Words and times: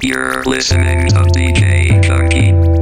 You're 0.00 0.42
listening 0.44 1.08
to 1.08 1.22
DJ 1.30 2.02
Junky. 2.02 2.81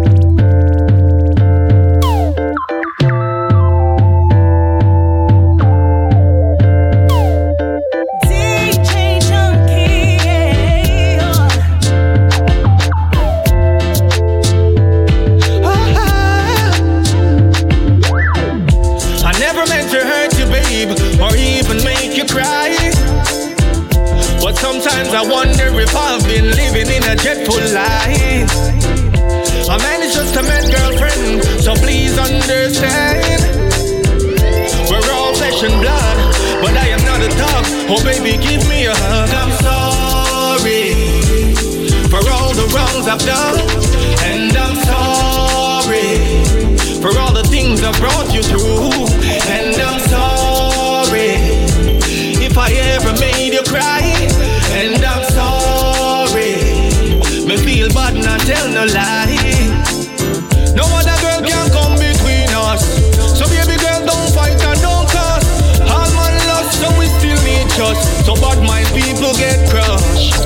So 68.31 68.39
bad 68.39 68.63
mind 68.63 68.87
people 68.95 69.35
get 69.35 69.59
crushed. 69.67 70.39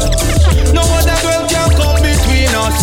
No 0.73 0.81
other 0.97 1.21
girl 1.21 1.45
can 1.45 1.69
come 1.77 2.01
between 2.01 2.49
us. 2.57 2.81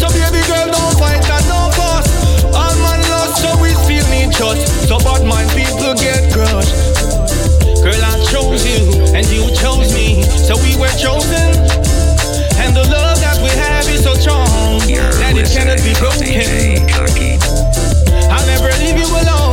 So 0.00 0.08
baby 0.08 0.40
girl, 0.48 0.72
don't 0.72 0.96
fight 0.96 1.20
and 1.20 1.44
don't 1.52 1.68
fuss. 1.76 2.08
All 2.56 2.72
man 2.80 2.96
lost, 3.12 3.44
so 3.44 3.52
we 3.60 3.76
still 3.76 4.08
need 4.08 4.32
trust. 4.32 4.88
So 4.88 4.96
bad 5.04 5.20
mind 5.28 5.52
people 5.52 5.92
get 6.00 6.32
crushed. 6.32 6.72
Girl, 7.84 8.00
I 8.00 8.24
chose 8.32 8.64
you 8.64 8.88
and 9.12 9.28
you 9.28 9.52
chose 9.52 9.92
me, 9.92 10.24
so 10.24 10.56
we 10.64 10.72
were 10.80 10.96
chosen. 10.96 11.52
And 12.56 12.72
the 12.72 12.88
love 12.88 13.20
that 13.20 13.36
we 13.44 13.52
have 13.52 13.84
is 13.92 14.02
so 14.02 14.14
strong 14.14 14.80
You're 14.88 15.12
that 15.20 15.36
it 15.36 15.52
cannot 15.52 15.76
be 15.84 15.92
broken. 16.00 17.36
I'll 18.32 18.46
never 18.48 18.72
leave 18.80 18.96
you 18.96 19.12
alone. 19.12 19.47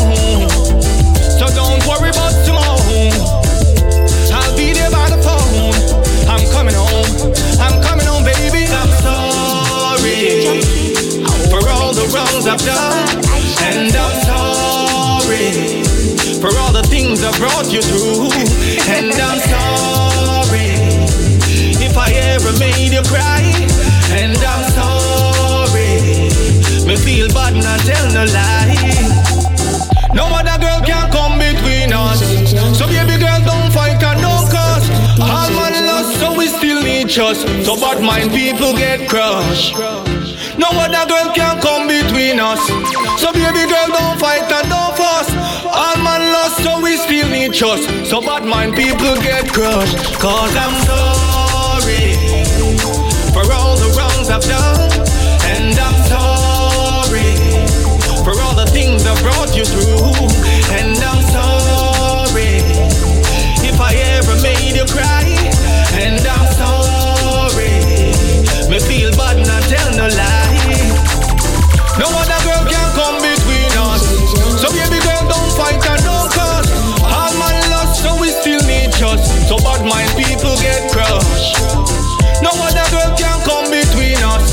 I've. 12.61 13.25
And 13.67 13.91
I'm 13.95 14.15
sorry 14.23 15.83
for 16.39 16.55
all 16.59 16.71
the 16.71 16.83
things 16.83 17.23
I 17.23 17.31
brought 17.37 17.71
you 17.71 17.81
through. 17.81 18.29
And 18.87 19.11
I'm 19.11 19.39
sorry 19.49 20.71
if 21.83 21.97
I 21.97 22.11
ever 22.31 22.51
made 22.59 22.93
you 22.93 23.01
cry. 23.03 23.43
And 24.11 24.37
I'm 24.37 24.63
sorry. 24.71 26.29
Me 26.87 26.95
feel 26.95 27.27
bad 27.29 27.55
not 27.55 27.79
tell 27.81 28.07
no 28.13 28.25
lie. 28.31 29.25
No 30.13 30.25
other 30.27 30.57
girl 30.61 30.81
can 30.81 31.11
come 31.11 31.39
between 31.39 31.91
us. 31.91 32.21
So 32.77 32.87
baby 32.87 33.17
girl, 33.17 33.41
don't 33.43 33.71
fight 33.73 34.01
and 34.03 34.21
don't 34.21 34.47
cuss. 34.49 34.87
All 35.19 35.49
man 35.51 35.85
lost, 35.85 36.19
so 36.19 36.37
we 36.37 36.47
still 36.47 36.81
need 36.83 37.09
trust. 37.09 37.41
So 37.65 37.75
bad 37.75 38.01
mind 38.01 38.31
people 38.31 38.73
get 38.73 39.09
crushed. 39.09 39.75
No 40.57 40.69
other 40.71 41.05
girl 41.09 41.33
can 41.33 41.61
come 41.61 41.87
between 41.87 42.39
us. 42.39 42.61
So 43.19 43.31
baby 43.33 43.65
girl, 43.67 43.89
don't 43.91 44.19
fight 44.19 44.47
and 44.47 44.69
don't 44.69 44.95
fuss. 44.95 45.29
All 45.65 45.97
man 46.03 46.21
lost, 46.31 46.63
so 46.63 46.81
we 46.81 46.95
still 46.97 47.27
need 47.29 47.53
trust. 47.53 47.83
So 48.09 48.21
bad 48.21 48.45
mind 48.45 48.75
people 48.75 49.15
get 49.21 49.51
crushed. 49.51 49.97
Cause 50.19 50.55
I'm 50.55 50.75
sorry 50.87 52.15
for 53.35 53.45
all 53.51 53.75
the 53.75 53.89
wrongs 53.97 54.29
I've 54.29 54.47
done. 54.47 54.91
And 55.51 55.75
I'm 55.77 55.99
sorry 56.07 57.35
for 58.23 58.39
all 58.41 58.55
the 58.55 58.69
things 58.71 59.05
I 59.05 59.13
brought 59.21 59.55
you 59.55 59.65
through. 59.65 60.15
And 60.79 60.95
I'm 61.03 61.21
sorry 61.35 62.63
if 63.67 63.79
I 63.81 63.93
ever 64.15 64.41
made 64.41 64.75
you 64.75 64.85
cry. 64.85 65.24
So 79.47 79.57
bad 79.61 79.85
mind 79.85 80.09
people 80.17 80.55
get 80.57 80.91
crushed. 80.91 81.57
No 82.41 82.49
other 82.65 82.85
girl 82.89 83.11
can 83.17 83.37
come 83.45 83.69
between 83.69 84.17
us. 84.25 84.49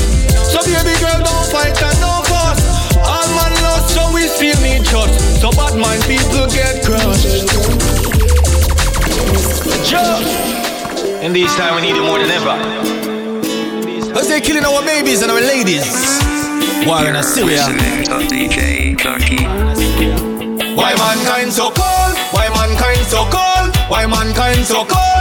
So 0.51 0.61
baby 0.61 0.93
girl, 1.01 1.19
don't 1.25 1.47
fight 1.49 1.73
and 1.81 1.97
don't 1.97 2.25
fuss. 2.29 2.61
All 3.01 3.27
man 3.33 3.53
lost, 3.65 3.93
so 3.95 4.05
we 4.13 4.27
still 4.29 4.57
need 4.61 4.85
trust. 4.85 5.41
So 5.41 5.49
bad 5.51 5.75
mind 5.77 6.03
people 6.05 6.45
get 6.53 6.85
crushed. 6.85 7.49
Jump. 9.89 10.25
In 11.23 11.33
these 11.33 11.53
times, 11.55 11.81
we 11.81 11.87
need 11.87 11.97
it 11.97 12.03
more 12.05 12.19
than 12.19 12.29
ever. 12.29 12.55
Cause 14.13 14.27
they're 14.27 14.41
killing 14.41 14.65
our 14.65 14.81
babies 14.85 15.21
and 15.23 15.31
our 15.31 15.41
ladies. 15.41 15.89
War 16.85 16.99
in 17.07 17.13
You're 17.15 17.23
Syria. 17.23 17.65
listening 17.65 18.03
to 18.05 18.15
DJ 18.29 18.95
Junky. 18.95 19.41
Why 20.75 20.93
mankind 20.95 21.51
so 21.53 21.71
mankind 24.13 24.65
so 24.65 24.85
cold? 24.85 25.12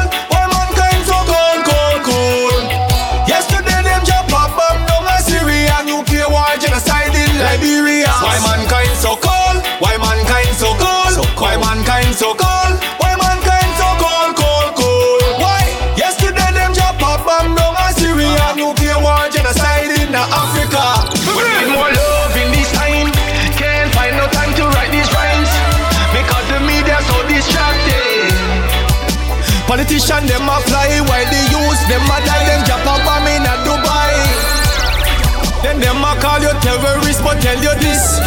A 36.63 36.79
call 36.79 36.79
terrorist 36.79 37.23
but 37.23 37.41
tell 37.43 37.59
you 37.59 37.75
this. 37.81 38.19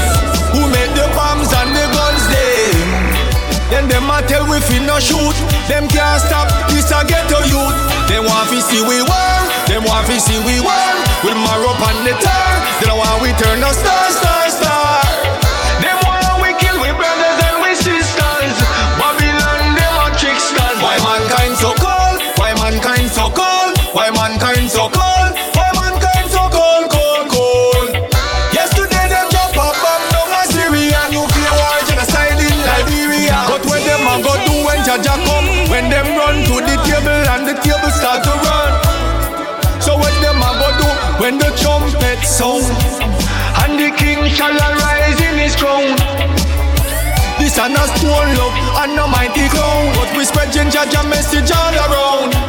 Who 0.52 0.68
made 0.72 0.92
the 0.96 1.08
bombs 1.16 1.52
and 1.52 1.72
the 1.76 1.86
guns 1.92 2.24
there 2.32 3.70
Then 3.70 3.88
them 3.88 4.10
a 4.10 4.22
tell 4.24 4.48
we 4.48 4.60
fi 4.60 4.80
no 4.80 5.00
shoot. 5.00 5.36
Them 5.68 5.88
can't 5.88 6.22
stop 6.22 6.48
this 6.70 6.92
a 6.92 7.04
ghetto 7.04 7.40
youth. 7.48 7.76
They 8.08 8.20
want 8.20 8.50
fi 8.50 8.60
see 8.60 8.82
we 8.82 9.02
war. 9.04 9.32
Them 9.68 9.84
want 9.84 10.08
fi 10.08 10.18
see 10.18 10.40
we 10.44 10.60
war. 10.60 10.92
With 11.24 11.36
marrow 11.36 11.76
on 11.76 12.04
the 12.06 12.14
tar 12.22 12.52
They 12.80 12.88
don't 12.88 13.00
want 13.00 13.22
we 13.22 13.32
turn 13.40 13.60
no 13.60 13.72
star 13.72 14.12
star 14.12 14.12
star 14.12 14.45
ginger 50.56 50.86
jam 50.90 51.10
message 51.10 51.52
all 51.52 51.76
around 51.76 52.45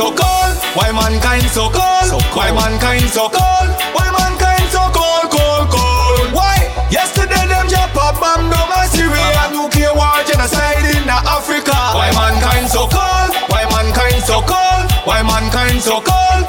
so 0.00 0.08
cold? 0.16 0.56
Why 0.72 0.88
mankind 0.96 1.44
so 1.52 1.68
cold? 1.68 2.08
Why 2.32 2.48
mankind 2.56 3.04
so 3.12 3.28
cold? 3.28 3.68
Why 3.92 4.08
mankind 4.08 4.64
so 4.72 4.88
cold, 4.96 5.28
cold, 5.28 5.68
cold? 5.68 6.28
Why? 6.32 6.56
Yesterday 6.88 7.44
them 7.44 7.68
drop 7.68 7.92
a 7.92 8.08
bomb 8.16 8.48
down 8.48 8.88
Syria, 8.88 9.52
nuclear 9.52 9.92
war 9.92 10.16
genocide 10.24 10.88
in 10.96 11.04
Africa. 11.04 11.76
Why 11.92 12.08
mankind 12.16 12.72
so 12.72 12.88
cold? 12.88 13.32
Why 13.52 13.68
mankind 13.68 14.24
so 14.24 14.40
cold? 14.40 14.88
Why 15.04 15.20
mankind 15.20 15.84
so 15.84 16.00
cold? 16.00 16.48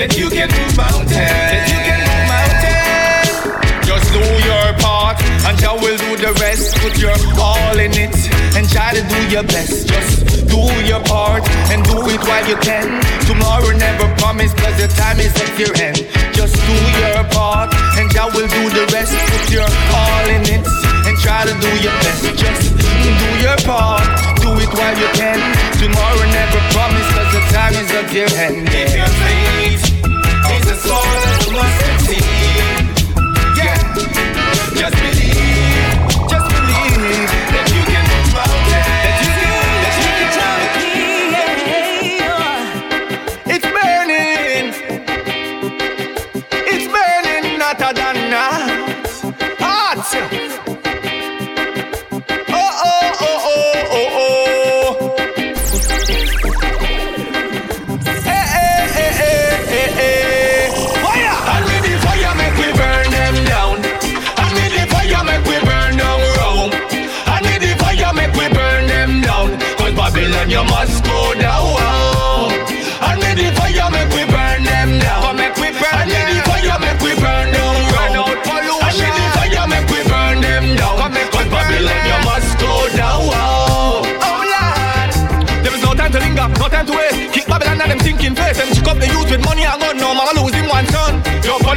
That 0.00 0.16
you 0.16 0.32
can 0.32 0.48
move 0.48 0.76
mountains, 0.80 1.12
that 1.12 1.68
you 1.68 1.80
can 1.84 2.00
move 2.08 2.24
mountains. 2.32 3.36
Just 3.84 4.08
do 4.16 4.24
your 4.48 4.68
part, 4.80 5.20
and 5.44 5.54
Jah 5.60 5.76
will 5.76 6.00
do 6.00 6.16
the 6.16 6.32
rest. 6.40 6.72
Put 6.80 6.96
your 6.96 7.12
all 7.36 7.76
in 7.76 7.92
it, 7.92 8.16
and 8.56 8.64
try 8.64 8.96
to 8.96 9.02
do 9.04 9.20
your 9.28 9.44
best. 9.44 9.92
Just 9.92 10.48
do 10.48 10.62
your 10.88 11.04
part, 11.04 11.44
and 11.68 11.84
do 11.84 12.00
it 12.08 12.20
while 12.24 12.46
you 12.48 12.56
can. 12.64 12.88
Tomorrow 13.28 13.76
never 13.76 14.08
promise, 14.16 14.56
cause 14.56 14.72
the 14.80 14.88
time 14.96 15.20
is 15.20 15.36
at 15.36 15.52
your 15.60 15.74
end. 15.76 16.00
Just 16.32 16.56
do 16.56 16.76
your 17.04 17.20
part, 17.36 17.68
and 18.00 18.08
Jah 18.08 18.32
will 18.32 18.48
do 18.48 18.62
the 18.72 18.88
rest. 18.96 19.12
Put 19.12 19.52
your 19.52 19.68
all 19.68 20.26
in 20.32 20.48
it, 20.48 20.64
and 21.10 21.18
try 21.18 21.42
to 21.44 21.54
do 21.58 21.70
your 21.82 21.92
best. 22.02 22.22
Just 22.38 22.76
do 22.78 23.30
your 23.42 23.58
part, 23.66 24.06
do 24.42 24.50
it 24.62 24.70
while 24.78 24.96
you 25.02 25.10
can. 25.18 25.38
Tomorrow 25.82 26.24
never 26.38 26.60
promise, 26.70 27.08
cause 27.14 27.32
the 27.34 27.42
time 27.50 27.74
is 27.82 27.90
at 27.98 28.08
your 28.14 28.30
hand. 28.38 28.68
If 28.70 28.94
your 28.94 29.12
faith 29.22 29.84
is 30.54 30.64
as 30.70 30.78
small 30.86 31.10
as 31.26 31.46
a 31.46 31.50
mustard 31.50 31.98
seed. 32.06 32.24
Yeah, 33.58 33.78
just 34.80 34.96
believe, 35.02 35.79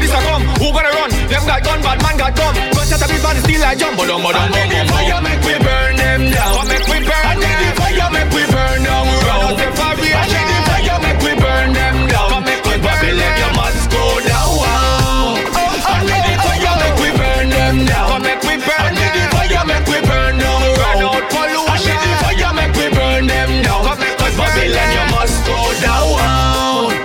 Police 0.03 0.19
are 0.19 0.27
come. 0.27 0.43
Who 0.59 0.67
gonna 0.75 0.91
run? 0.99 1.09
Them 1.31 1.43
got 1.47 1.63
gun, 1.63 1.79
bad 1.79 2.03
man 2.03 2.17
got 2.19 2.35
gun. 2.35 2.51
Gunshot 2.75 2.99
a 2.99 3.07
beat 3.07 3.23
man 3.23 3.39
still 3.39 3.61
like 3.63 3.79
jumbo 3.79 4.03
down, 4.03 4.19
but 4.19 4.35
down, 4.35 4.51
down, 4.51 4.67
down. 4.67 4.87
fire 4.91 5.21
make 5.23 5.39
we 5.47 5.55
burn 5.63 5.95
them 5.95 6.21
down. 6.27 6.51
Come 6.59 6.67
make 6.67 6.87
we 6.91 6.99
burn 7.07 7.23
and 7.23 7.39
them. 7.39 7.55
the 7.63 7.69
fire 7.79 8.11
make 8.11 8.31
we 8.35 8.43
burn 8.51 8.83
down. 8.83 9.07
Run 9.23 9.39
out 9.47 9.55
the 9.55 9.67
fire. 9.79 9.95
And 9.95 10.27
the 10.51 10.59
fire 10.67 10.99
make 11.07 11.21
we 11.23 11.31
burn 11.39 11.71
them 11.71 11.95
down. 12.11 12.27
Come 12.35 12.43
make 12.43 12.63
we 12.67 12.75
burn 12.83 12.99
Babylon, 12.99 13.31
you 13.39 13.51
must 13.55 13.83
go 13.95 14.03
down. 14.27 15.39
And 15.87 16.03
then 16.03 16.21
the 16.27 16.35
fire 16.43 16.75
make 16.83 16.99
we 16.99 17.09
burn 17.15 17.47
them 17.47 17.75
down. 17.87 18.07
Come 18.11 18.23
make 18.27 18.43
we 18.43 18.55
burn 18.59 18.83
and 18.83 18.95
then 18.99 19.11
the 19.15 19.23
fire 19.31 19.63
make 19.71 19.87
we 19.87 19.99
burn 20.03 20.35
down. 20.35 20.59
Run 20.83 20.99
out 20.99 21.23
pollution. 21.31 21.95
And 21.95 22.03
the 22.03 22.11
fire 22.27 22.51
make 22.59 22.75
we 22.75 22.87
burn 22.91 23.23
them 23.31 23.51
down. 23.63 23.81
Come 23.87 23.99
make 24.03 24.19
Cause 24.19 24.35
Babylon, 24.35 24.89
you 24.99 25.05
must 25.15 25.37
go 25.47 25.59
down. 25.79 26.11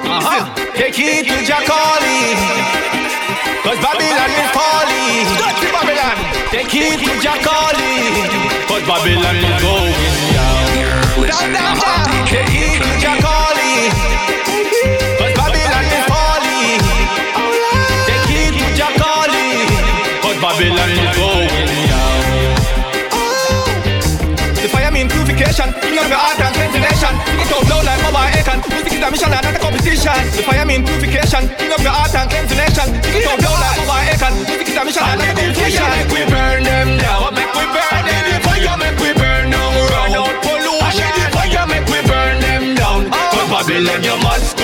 Uh-huh. 0.03 0.43
Take 0.75 0.99
it 0.99 1.31
to 1.31 1.39
Jacoli. 1.47 2.08
Take 6.51 6.75
it 6.75 6.99
to 7.05 7.13
Jacoli. 7.21 7.93
Cause 8.69 8.83
Babylon 8.89 9.37
is 9.37 9.63
going 9.63 9.93
down. 10.33 10.65
Listening 11.21 11.53
Down, 11.53 11.53
down, 11.53 11.77
down. 11.77 12.27
Take 12.27 12.49
it 12.49 12.81
to. 12.81 12.89
Cause 15.19 15.35
Babylon 15.37 15.85
is 15.93 16.05
falling. 16.09 16.81
Take 18.09 18.33
it 18.33 18.53
to. 18.57 18.67
Cause 20.25 20.39
Babylon 20.41 20.91
is 20.91 21.08
position 25.59 25.81
Bring 25.81 25.99
up 25.99 26.09
your 26.09 26.19
heart 26.19 26.39
and 26.39 26.55
ventilation 26.55 27.15
Bring 27.27 27.41
it 27.43 27.51
out 27.51 27.67
loud 27.67 27.85
like 27.85 28.01
mobile 28.03 28.31
aircon 28.31 28.59
Music 28.71 28.93
is 28.95 29.03
a 29.03 29.11
mission 29.11 29.33
and 29.35 29.43
not 29.43 29.55
a 29.55 29.59
competition. 29.59 30.19
The 30.31 30.43
fire 30.43 30.63
fireman 30.63 30.85
purification 30.87 31.43
Bring 31.59 31.73
up 31.73 31.83
your 31.83 31.95
heart 31.95 32.15
and 32.15 32.31
ventilation 32.31 32.87
Bring 33.03 33.23
it 33.23 33.27
out 33.27 33.41
loud 33.43 33.59
like 33.59 33.77
mobile 33.83 34.07
aircon 34.07 34.33
Music 34.47 34.69
is 34.69 34.77
a 34.79 34.83
mission 34.87 35.03
and 35.03 35.19
not 35.19 35.27
a 35.27 35.35
competition. 35.35 35.89
Make 35.99 36.13
we 36.15 36.23
burn 36.31 36.63
them 36.63 36.89
down. 36.99 37.35
Make 37.35 37.53
we 37.59 37.65
burn 37.75 38.03
them? 38.07 38.25
down 38.31 38.43
Fire 38.47 38.77
make 38.79 38.99
we 39.03 39.11
burn 39.19 39.47
down? 39.51 39.73
Run 39.91 40.15
out 40.15 40.37
pollution. 40.47 41.11
Fire 41.35 41.67
make 41.67 41.89
we 41.91 42.01
burn 42.07 42.37
them 42.39 42.65
down? 42.79 43.01
Ah. 43.11 43.39
Babylon 43.49 44.05
you 44.05 44.17
must 44.23 44.58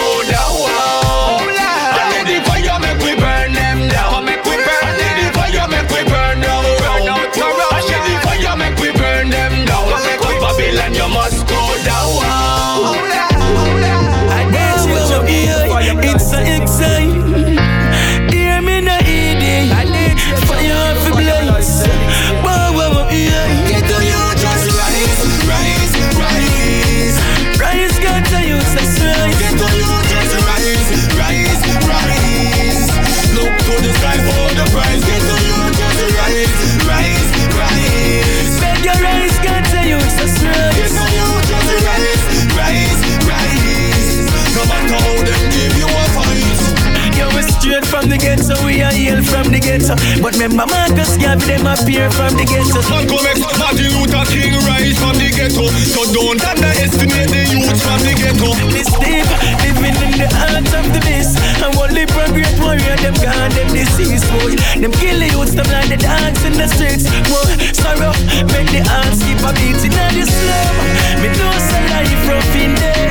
from 49.35 49.51
the 49.51 49.59
ghetto. 49.59 49.99
But 50.23 50.39
remember 50.39 50.63
Marcus 50.71 51.19
Garvey, 51.19 51.59
them 51.59 51.67
appear 51.67 52.07
from 52.15 52.39
the 52.39 52.47
ghetto. 52.47 52.79
Malcolm 52.87 53.27
X, 53.27 53.43
Martin 53.59 53.91
Luther 53.99 54.23
King 54.31 54.55
rise 54.71 54.95
from 54.95 55.19
the 55.19 55.27
ghetto. 55.35 55.67
So 55.91 56.07
don't 56.15 56.39
underestimate 56.39 57.35
the 57.35 57.43
youth 57.51 57.75
from 57.83 57.99
the 58.07 58.15
ghetto. 58.15 58.55
This 58.71 58.87
deep, 59.03 59.27
living 59.67 59.99
in 60.07 60.15
the 60.23 60.31
heart 60.31 60.71
of 60.71 60.87
the 60.95 61.03
beast. 61.03 61.35
And 61.59 61.75
only 61.75 62.07
from 62.15 62.31
great 62.31 62.55
warrior, 62.63 62.95
them 63.03 63.19
gone, 63.19 63.51
them 63.59 63.69
deceased, 63.75 64.31
boy. 64.39 64.55
Them 64.79 64.95
kill 65.03 65.19
the 65.19 65.27
youths, 65.35 65.59
them 65.59 65.67
like 65.67 65.91
the 65.91 65.99
dogs 65.99 66.43
in 66.47 66.55
the 66.55 66.71
streets. 66.71 67.11
More 67.27 67.51
sorrow, 67.75 68.15
make 68.55 68.71
the 68.71 68.87
hearts 68.87 69.19
keep 69.27 69.43
a 69.43 69.51
beating. 69.59 69.99
Now 69.99 70.15
the 70.15 70.25
slum. 70.31 70.75
me 71.19 71.29
know 71.35 71.51
say 71.59 71.83
life 71.91 72.23
rough 72.31 72.55
in 72.55 72.79
there. 72.79 73.11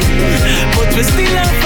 But 0.72 0.88
we 0.96 1.04
still 1.04 1.36
have 1.36 1.63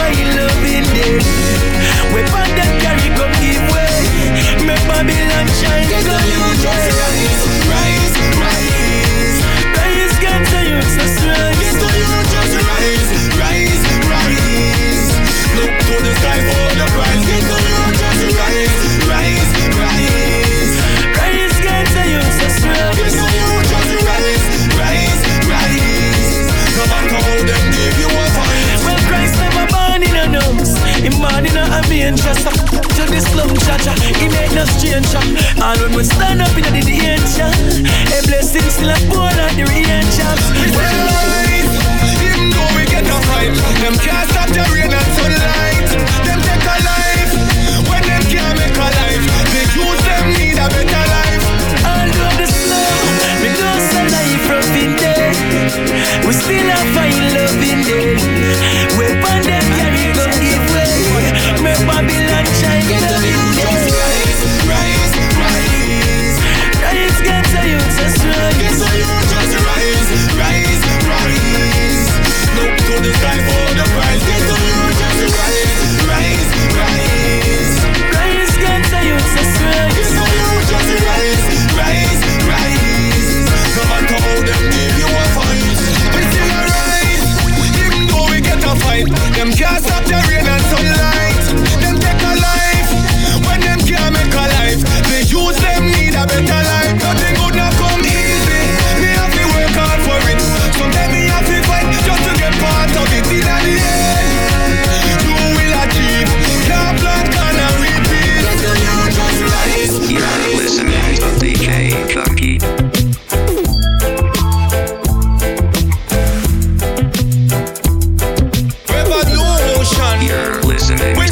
You're 119.96 120.62
listening. 120.63 121.26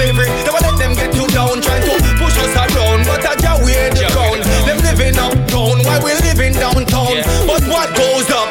slavery. 0.00 0.32
They 0.44 0.52
let 0.64 0.76
them 0.80 0.94
get 0.94 1.14
you 1.14 1.26
down, 1.28 1.60
trying 1.60 1.84
to 1.84 1.94
push 2.16 2.36
us 2.40 2.56
around. 2.56 3.04
But 3.04 3.20
I 3.28 3.36
just 3.36 3.60
wear 3.62 3.90
the 3.92 4.08
crown. 4.16 4.40
Them 4.64 4.78
living 4.80 5.16
uptown, 5.20 5.76
while 5.84 6.02
we 6.02 6.12
living 6.24 6.54
downtown? 6.54 7.20
Yeah. 7.20 7.46
But 7.46 7.62
what 7.68 7.88
goes 7.92 8.28
up 8.32 8.48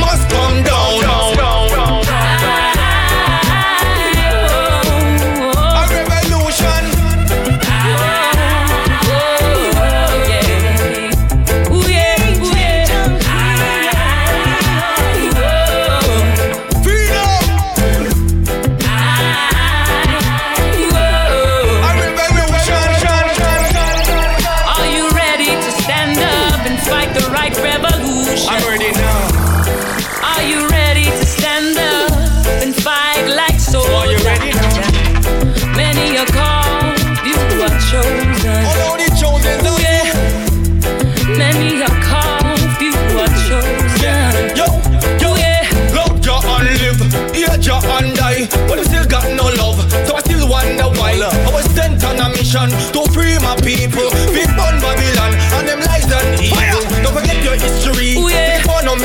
must 0.00 0.24
come 0.32 0.64
down. 0.64 1.00
down. 1.04 1.35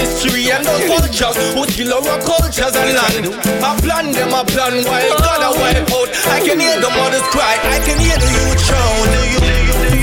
history 0.01 0.49
and 0.51 0.65
no 0.65 0.75
cultures 0.89 1.37
who 1.53 1.65
kill 1.65 1.93
our 1.93 2.19
cultures 2.25 2.75
and 2.75 2.89
land. 2.97 3.25
I 3.61 3.71
plan 3.85 4.11
them, 4.11 4.33
I 4.33 4.43
plan 4.43 4.83
why 4.83 5.09
God 5.09 5.41
I 5.47 5.51
wipe 5.61 5.91
out. 5.97 6.09
I 6.35 6.39
can 6.45 6.59
hear 6.59 6.77
the 6.81 6.89
mothers 6.89 7.27
cry, 7.33 7.55
I 7.75 7.77
can 7.85 7.97
hear 7.99 8.17
the 8.17 8.29
youth 8.35 8.61
shout. 8.65 10.00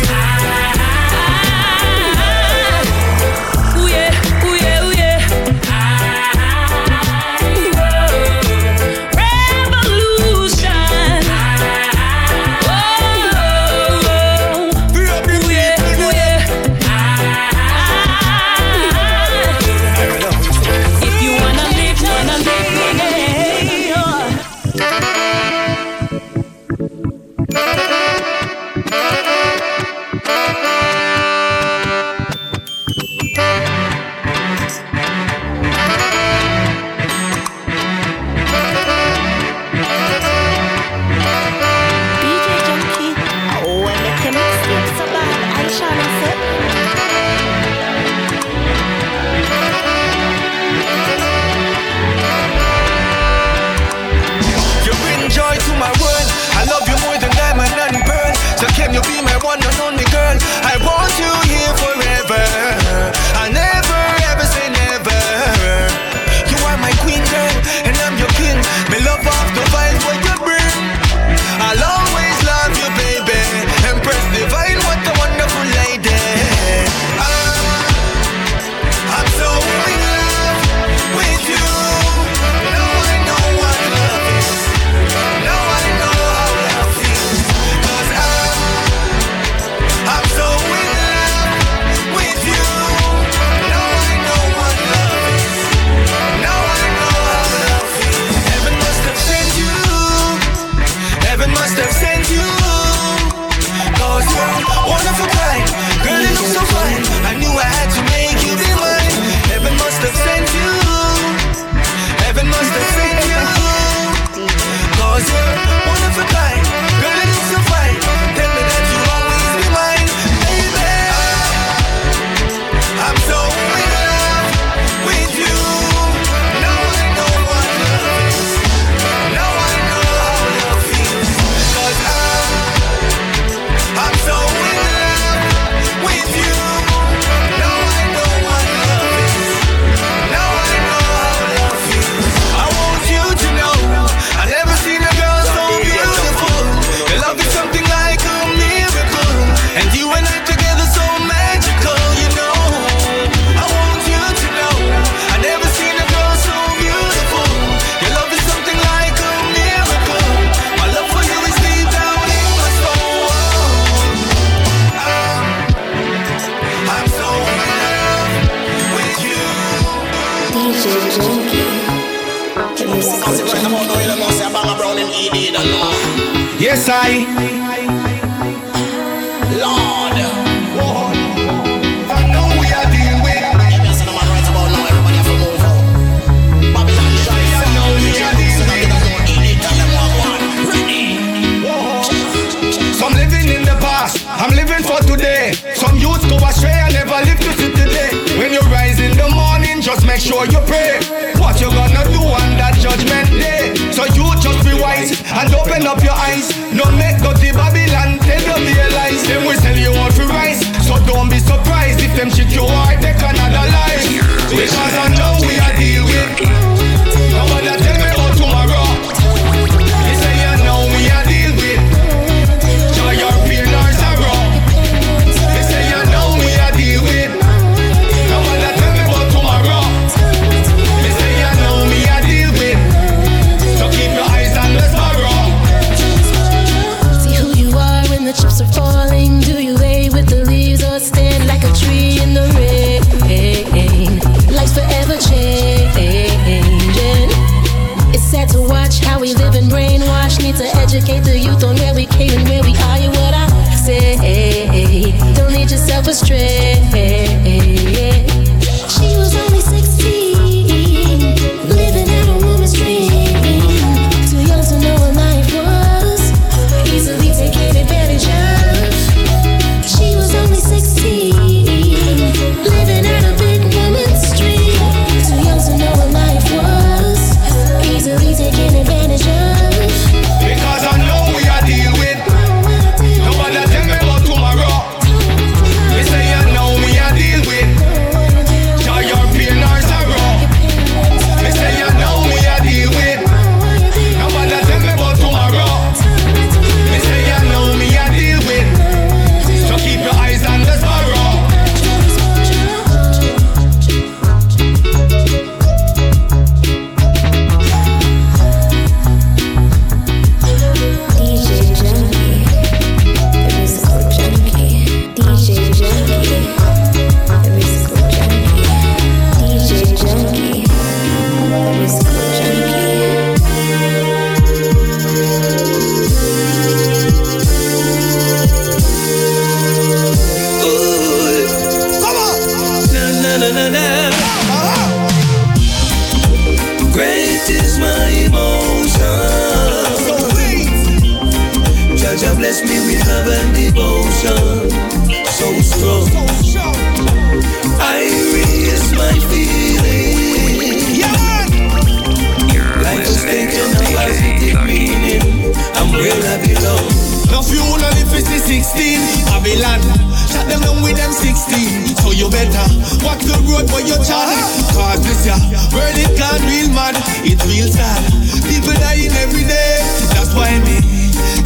No 357.38 357.44
fuel 357.44 357.70
only 357.70 358.02
50, 358.02 358.34
16 358.34 358.98
Babylon 359.30 359.78
Shut 360.26 360.50
them 360.50 360.58
down 360.58 360.82
with 360.82 360.98
them 360.98 361.14
16 361.14 361.94
So 362.02 362.10
you 362.10 362.26
better 362.26 362.66
Watch 363.06 363.22
the 363.22 363.38
road 363.46 363.70
where 363.70 363.86
you 363.86 363.94
chat 364.02 364.26
Cause 364.74 364.98
this 365.06 365.22
ya 365.22 365.38
World 365.70 365.94
it 366.02 366.18
gone 366.18 366.42
real 366.50 366.66
mad. 366.74 366.98
It 367.22 367.38
real 367.46 367.70
sad. 367.70 368.02
People 368.42 368.74
dying 368.82 369.14
every 369.22 369.46
day. 369.46 369.78
That's 370.18 370.34
why 370.34 370.50
me 370.66 370.82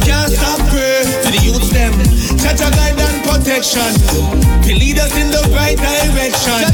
Can't 0.01 0.33
stop 0.33 0.65
pray 0.73 1.05
To 1.05 1.29
the 1.29 1.37
youths 1.45 1.69
them. 1.69 1.93
Church 2.41 2.65
a 2.65 2.73
guide 2.73 2.97
and 2.97 3.21
protection. 3.29 3.93
To 4.65 4.71
lead 4.73 4.97
us 4.97 5.13
in 5.13 5.29
the 5.29 5.45
right 5.53 5.77
direction. 5.77 6.73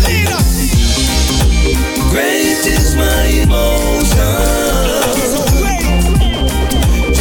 Great 2.08 2.64
is 2.64 2.96
my 2.96 3.28
emotion. 3.44 4.99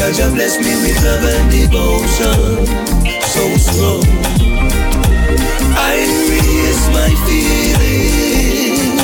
Judge 0.09 0.33
bless 0.33 0.57
me 0.57 0.73
with 0.81 1.05
love 1.05 1.21
and 1.21 1.51
devotion, 1.53 2.65
so 3.29 3.45
strong. 3.61 4.01
I 5.77 6.01
raise 6.33 6.89
my 6.97 7.13
feeling. 7.29 8.97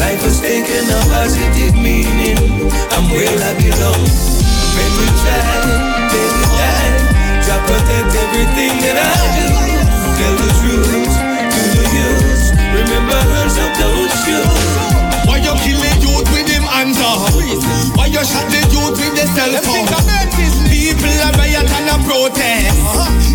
Life 0.00 0.24
has 0.24 0.40
taken 0.40 0.88
a 0.88 1.00
positive 1.12 1.76
meaning. 1.76 2.72
I'm 2.96 3.04
where 3.12 3.28
I 3.28 3.52
belong. 3.60 4.00
When 4.00 4.90
we 4.96 5.06
try, 5.20 5.44
we 6.08 6.24
die. 6.56 6.96
Jah 7.44 7.60
protect 7.68 8.08
everything 8.08 8.80
that 8.80 8.96
I 8.96 9.12
do. 9.36 9.44
Tell 10.16 10.36
the 10.40 10.50
truth 10.56 11.12
to 11.52 11.62
the 11.76 11.84
youth. 11.92 12.44
Remember, 12.80 13.20
hands 13.36 13.60
up, 13.60 13.76
don't 13.76 14.08
shoot. 14.24 14.88
Why 15.28 15.36
you 15.36 15.52
kill 15.60 15.76
the 15.84 15.92
youth 16.00 16.32
with 16.32 16.48
him 16.48 16.64
hands 16.64 16.96
up? 16.96 17.28
Why 17.94 18.06
you 18.06 18.24
shot 18.24 18.48
the 18.48 18.67
youth 18.88 19.00
with 19.00 19.14
the 19.20 19.26
cell 19.36 19.52
phone? 19.64 19.86
People 20.68 21.16
are 21.28 21.34
riot 21.36 21.68
and 21.68 21.88
a 21.92 21.96
protest. 22.08 22.80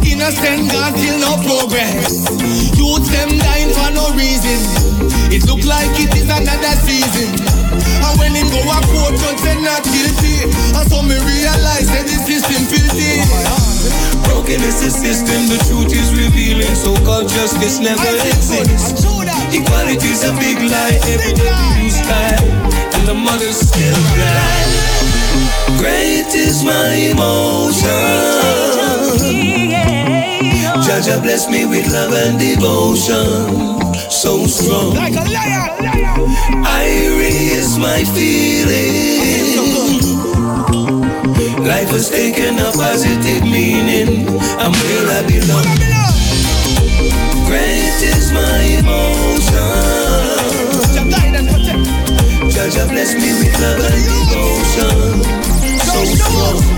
Innocent 0.02 0.72
gone 0.72 0.94
till 0.98 1.18
no 1.22 1.38
progress. 1.46 2.26
Youth 2.78 3.06
them 3.14 3.38
dying 3.38 3.74
for 3.74 3.90
no 3.94 4.10
reason. 4.18 4.58
It 5.30 5.46
look 5.46 5.66
like 5.66 5.90
it 6.00 6.14
is 6.18 6.30
another 6.30 6.76
season. 6.82 7.30
And 8.02 8.14
when 8.20 8.34
him 8.34 8.50
go 8.50 8.62
a 8.62 8.80
court 8.90 9.14
judge 9.18 9.40
say 9.42 9.58
not 9.62 9.84
guilty. 9.86 10.50
And 10.74 10.86
so 10.90 11.02
me 11.02 11.18
realize 11.22 11.90
that 11.90 12.06
the 12.06 12.18
system 12.26 12.62
filthy 12.70 13.22
Broken 14.26 14.62
is 14.62 14.82
the 14.82 14.90
system, 14.90 15.50
the 15.50 15.60
truth 15.70 15.94
is 15.94 16.14
revealing. 16.14 16.74
So 16.76 16.96
called 17.06 17.30
justice 17.30 17.80
never 17.80 18.10
exists. 18.26 19.06
Equality's 19.54 20.24
a 20.24 20.34
big 20.34 20.58
lie, 20.66 20.98
every 21.14 21.34
day 21.34 21.52
we 21.78 21.86
use 21.86 22.02
time, 22.02 22.42
and 22.98 23.08
the 23.08 23.14
mothers 23.14 23.60
still 23.60 23.94
cry. 24.16 24.93
Great 25.78 26.34
is 26.36 26.64
my 26.64 26.90
emotion. 27.12 27.84
Judge, 30.86 31.22
bless 31.22 31.50
me 31.50 31.66
with 31.66 31.92
love 31.92 32.14
and 32.14 32.40
devotion, 32.40 33.92
so 34.10 34.46
strong. 34.46 34.96
Like 34.96 35.16
a 35.16 35.26
liar 35.32 35.64
I 36.66 36.86
raise 37.20 37.78
my 37.78 38.04
feeling. 38.16 39.24
Life 41.66 41.90
has 41.92 42.10
taken 42.10 42.60
a 42.60 42.72
positive 42.72 43.44
meaning. 43.44 44.28
I'm 44.60 44.72
where 44.72 45.08
I 45.10 45.22
belong. 45.28 45.64
Great 47.48 48.02
is 48.04 48.32
my 48.32 48.60
emotion. 48.80 50.23
Judge, 52.64 52.90
bless 52.90 53.14
me 53.16 53.34
with 53.40 53.60
love 53.60 53.80
and 53.92 54.04
devotion. 54.06 55.24
So 55.80 56.06
strong. 56.06 56.73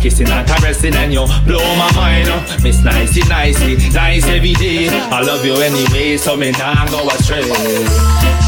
Kissing 0.00 0.28
and 0.28 0.46
caressing 0.48 0.94
and 0.94 1.12
you 1.12 1.26
blow 1.44 1.58
my 1.76 1.90
mind. 1.96 2.28
uh. 2.28 2.58
Miss 2.62 2.82
Nicey, 2.84 3.20
nicey, 3.28 3.76
nice 3.90 4.26
every 4.26 4.52
day. 4.54 4.88
I 4.88 5.20
love 5.22 5.44
you 5.44 5.54
anyway, 5.54 6.16
so 6.16 6.36
me 6.36 6.52
nah 6.52 6.86
go 6.88 7.06
astray. 7.08 8.47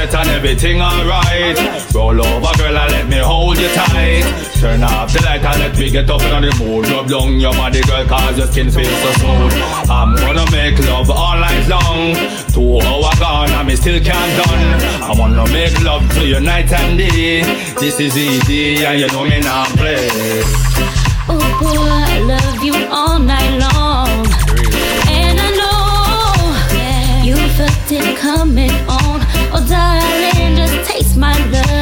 Composite 0.00 0.20
and 0.20 0.30
everything 0.30 0.80
alright. 0.80 1.94
Roll 1.94 2.24
over, 2.24 2.52
girl, 2.56 2.76
and 2.76 2.92
let 2.92 3.08
me 3.08 3.18
hold 3.18 3.58
you 3.58 3.68
tight. 3.68 4.24
Turn 4.58 4.82
off 4.82 5.12
the 5.12 5.20
light 5.24 5.44
and 5.44 5.60
let 5.60 5.78
me 5.78 5.90
get 5.90 6.08
up 6.08 6.22
in 6.22 6.42
the 6.42 6.56
mood. 6.58 6.88
Rub 6.88 7.06
down 7.06 7.38
your 7.38 7.52
body, 7.52 7.82
girl, 7.82 8.06
cause 8.06 8.38
your 8.38 8.46
skin 8.46 8.70
feels 8.70 8.88
so 8.88 9.12
smooth. 9.20 9.52
I'm 9.90 10.16
gonna 10.16 10.50
make 10.52 10.78
love 10.88 11.10
all 11.10 11.36
night 11.36 11.68
long. 11.68 12.14
Two 12.48 12.80
hour 12.80 13.12
gone, 13.18 13.50
and 13.50 13.68
me 13.68 13.76
still 13.76 14.00
can't 14.00 14.32
done. 14.40 14.80
I 15.02 15.14
wanna 15.18 15.44
make 15.52 15.78
love 15.82 16.08
to 16.14 16.26
you 16.26 16.40
night 16.40 16.72
and 16.72 16.96
day. 16.96 17.42
This 17.78 18.00
is 18.00 18.16
easy, 18.16 18.84
and 18.84 19.00
you 19.00 19.08
know 19.08 19.24
me 19.24 19.40
not 19.40 19.68
play. 19.76 20.08
Oh 21.28 21.44
boy, 21.60 21.76
I 21.76 22.20
love 22.20 22.64
you 22.64 22.74
all 22.90 23.18
night 23.18 23.52
long. 23.60 24.26
And 25.08 25.38
I 25.38 25.50
know 25.60 27.22
you 27.22 27.36
felt 27.50 27.92
it 27.92 28.16
coming 28.16 28.72
on. 28.88 29.09
My 31.20 31.36
love. 31.50 31.79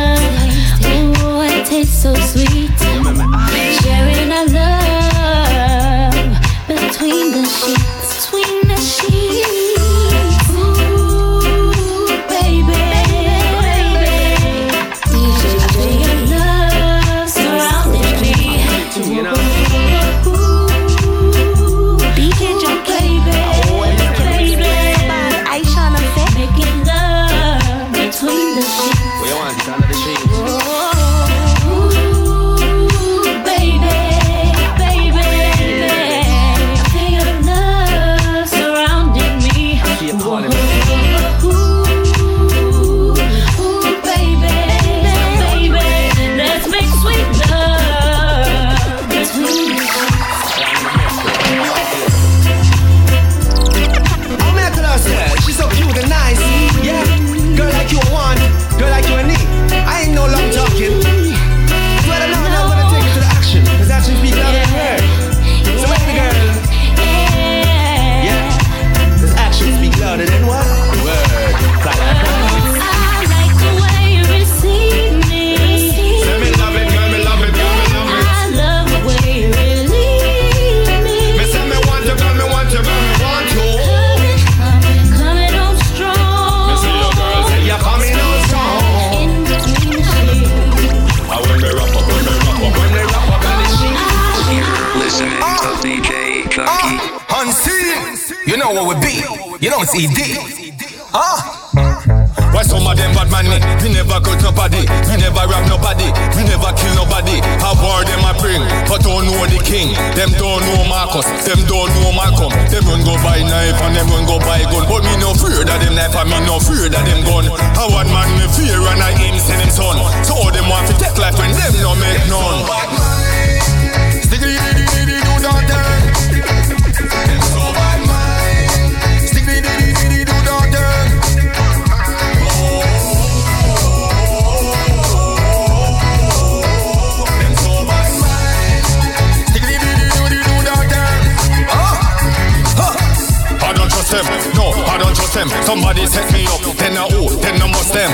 them. 145.39 145.49
Somebody 145.63 146.07
set 146.07 146.27
me 146.33 146.43
up, 146.51 146.63
then 146.77 146.99
I 146.99 147.07
owe, 147.07 147.31
then 147.39 147.63
I 147.63 147.67
must 147.71 147.95
them. 147.95 148.11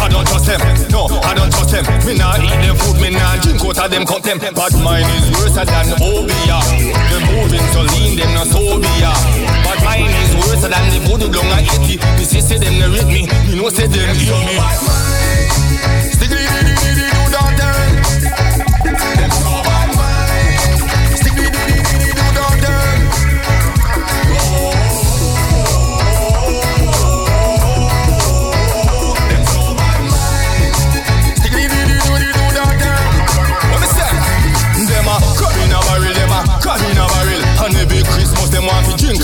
I 0.00 0.08
don't 0.08 0.26
trust 0.26 0.46
them, 0.46 0.60
no, 0.88 1.06
I 1.22 1.34
don't 1.34 1.52
trust 1.52 1.70
them. 1.70 1.84
Me 2.08 2.16
nah 2.16 2.40
eat 2.40 2.56
them 2.64 2.76
food, 2.76 3.00
me 3.00 3.10
nah 3.12 3.36
drink 3.40 3.60
out 3.60 3.78
of 3.78 3.90
them, 3.90 4.04
cut 4.04 4.22
them. 4.24 4.38
But 4.40 4.72
mine 4.80 5.04
is 5.20 5.28
worse 5.36 5.54
than 5.54 5.92
Obeah. 6.00 6.60
The 7.12 7.18
moving 7.28 7.66
so 7.72 7.84
lean, 7.92 8.16
them 8.16 8.32
not 8.32 8.48
sobia. 8.48 9.12
But 9.64 9.78
mine 9.84 10.08
is 10.24 10.32
worse 10.40 10.64
than 10.64 10.84
the 10.88 10.98
voodoo 11.04 11.28
long 11.28 11.52
I 11.52 11.68
eat. 11.84 12.00
Me 12.16 12.24
sister 12.24 12.58
them 12.58 12.80
they 12.80 12.88
rip 12.88 13.08
me, 13.12 13.28
me 13.28 13.70
say 13.70 13.86
them 13.86 14.16
me. 14.16 15.03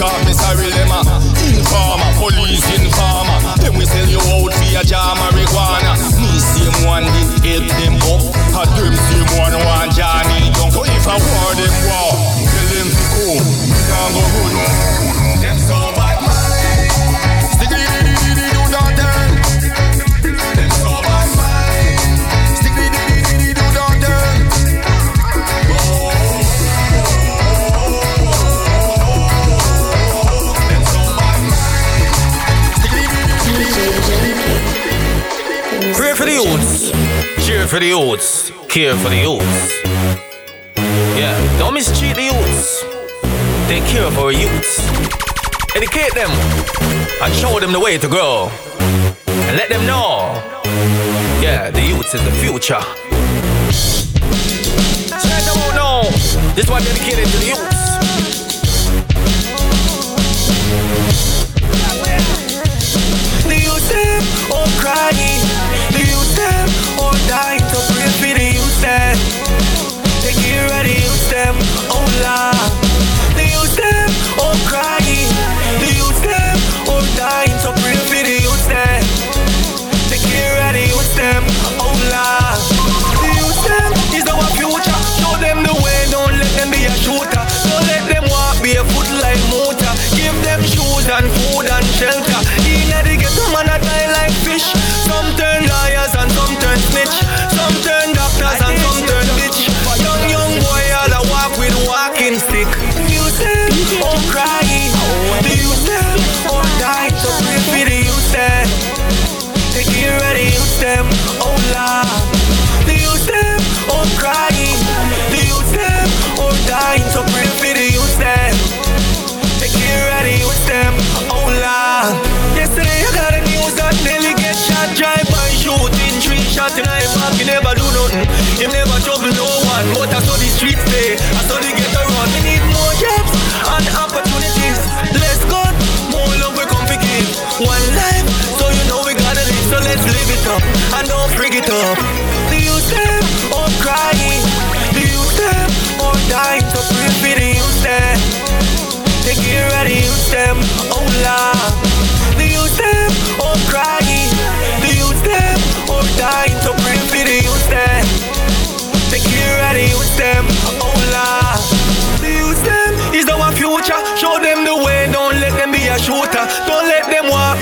Cause 0.00 0.24
me 0.24 0.32
sorry 0.32 0.72
them 0.72 0.88
a 0.88 1.04
informer, 1.44 2.08
police 2.16 2.64
informer. 2.72 3.36
Then 3.60 3.76
we 3.76 3.84
sell 3.84 4.08
you 4.08 4.16
out 4.16 4.48
for 4.48 4.80
a 4.80 4.82
jar 4.82 5.12
marijuana. 5.14 5.92
Me 6.16 6.40
same 6.40 6.88
one 6.88 7.04
did 7.04 7.44
help 7.44 7.68
them 7.76 8.00
up. 8.08 8.24
A 8.56 8.64
them 8.80 8.96
same 8.96 9.28
one 9.36 9.52
want 9.60 9.92
Johnny 9.92 10.48
Young. 10.56 10.72
So 10.72 10.84
if 10.88 11.04
I 11.04 11.20
war 11.20 11.52
them 11.52 11.74
war. 11.84 12.16
Tell 12.48 12.68
them 12.72 12.88
to 12.88 13.04
go. 13.12 13.28
Now 13.92 14.08
go 14.16 14.24
good. 14.40 14.79
for 37.70 37.78
the 37.78 37.86
youths, 37.86 38.50
care 38.68 38.96
for 38.96 39.10
the 39.10 39.16
youths. 39.16 39.82
Yeah, 41.16 41.38
don't 41.56 41.72
mistreat 41.72 42.16
the 42.16 42.24
youths. 42.24 42.82
Take 43.68 43.84
care 43.84 44.06
of 44.06 44.18
our 44.18 44.32
youths. 44.32 44.80
Educate 45.76 46.12
them 46.14 46.30
and 47.22 47.32
show 47.34 47.60
them 47.60 47.70
the 47.70 47.78
way 47.78 47.96
to 47.96 48.08
grow. 48.08 48.50
And 49.28 49.56
let 49.56 49.68
them 49.68 49.86
know, 49.86 50.42
yeah, 51.40 51.70
the 51.70 51.80
youths 51.80 52.12
is 52.12 52.24
the 52.24 52.32
future. 52.42 52.82
Check 55.08 55.44
them. 55.44 55.60
This 56.56 56.68
one 56.68 56.82
dedicated 56.82 57.28
to 57.28 57.38
the 57.38 57.46
youths. 57.46 57.79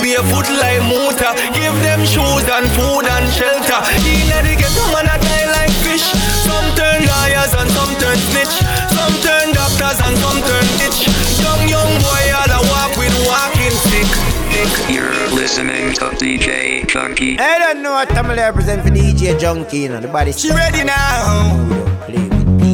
barefoot 0.08 0.48
like 0.56 0.80
Give 1.52 1.76
them 1.84 2.00
shoes 2.08 2.46
and 2.48 2.66
food 2.72 3.04
and 3.04 3.26
shelter. 3.32 3.80
I 5.08 5.16
die 5.20 5.48
like 5.52 5.74
fish. 5.84 6.06
Some 6.46 6.68
turn 6.76 7.04
liars 7.04 7.52
and 7.60 7.68
some 7.76 7.92
turn 8.00 8.16
snitch. 8.32 8.54
Some 8.96 9.14
turn 9.20 9.52
doctors 9.52 10.00
and 10.00 10.16
some 10.24 10.40
turn 10.48 10.66
ditch. 10.80 11.08
Young, 11.44 11.62
young 11.68 11.92
boy, 12.00 12.24
all 12.38 12.52
I 12.56 12.60
walk 12.72 12.92
with 12.96 13.16
walking 13.28 13.76
stick. 13.84 14.08
You're 14.88 15.12
listening 15.36 15.92
to 15.94 16.04
DJ 16.16 16.82
Junky. 16.86 17.38
I 17.38 17.58
don't 17.58 17.82
know 17.82 17.92
what 17.92 18.08
Tamale 18.08 18.40
represent 18.40 18.82
for 18.82 18.88
DJ 18.90 19.38
Junky, 19.38 19.82
you 19.82 19.88
know, 19.88 20.00
the 20.00 20.08
body. 20.08 20.32
She 20.32 20.50
ready 20.50 20.84
now. 20.84 21.54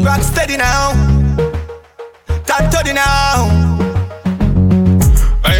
Rock 0.04 0.22
steady 0.22 0.56
now. 0.56 0.92
Tattooed 2.46 2.94
now 2.94 3.63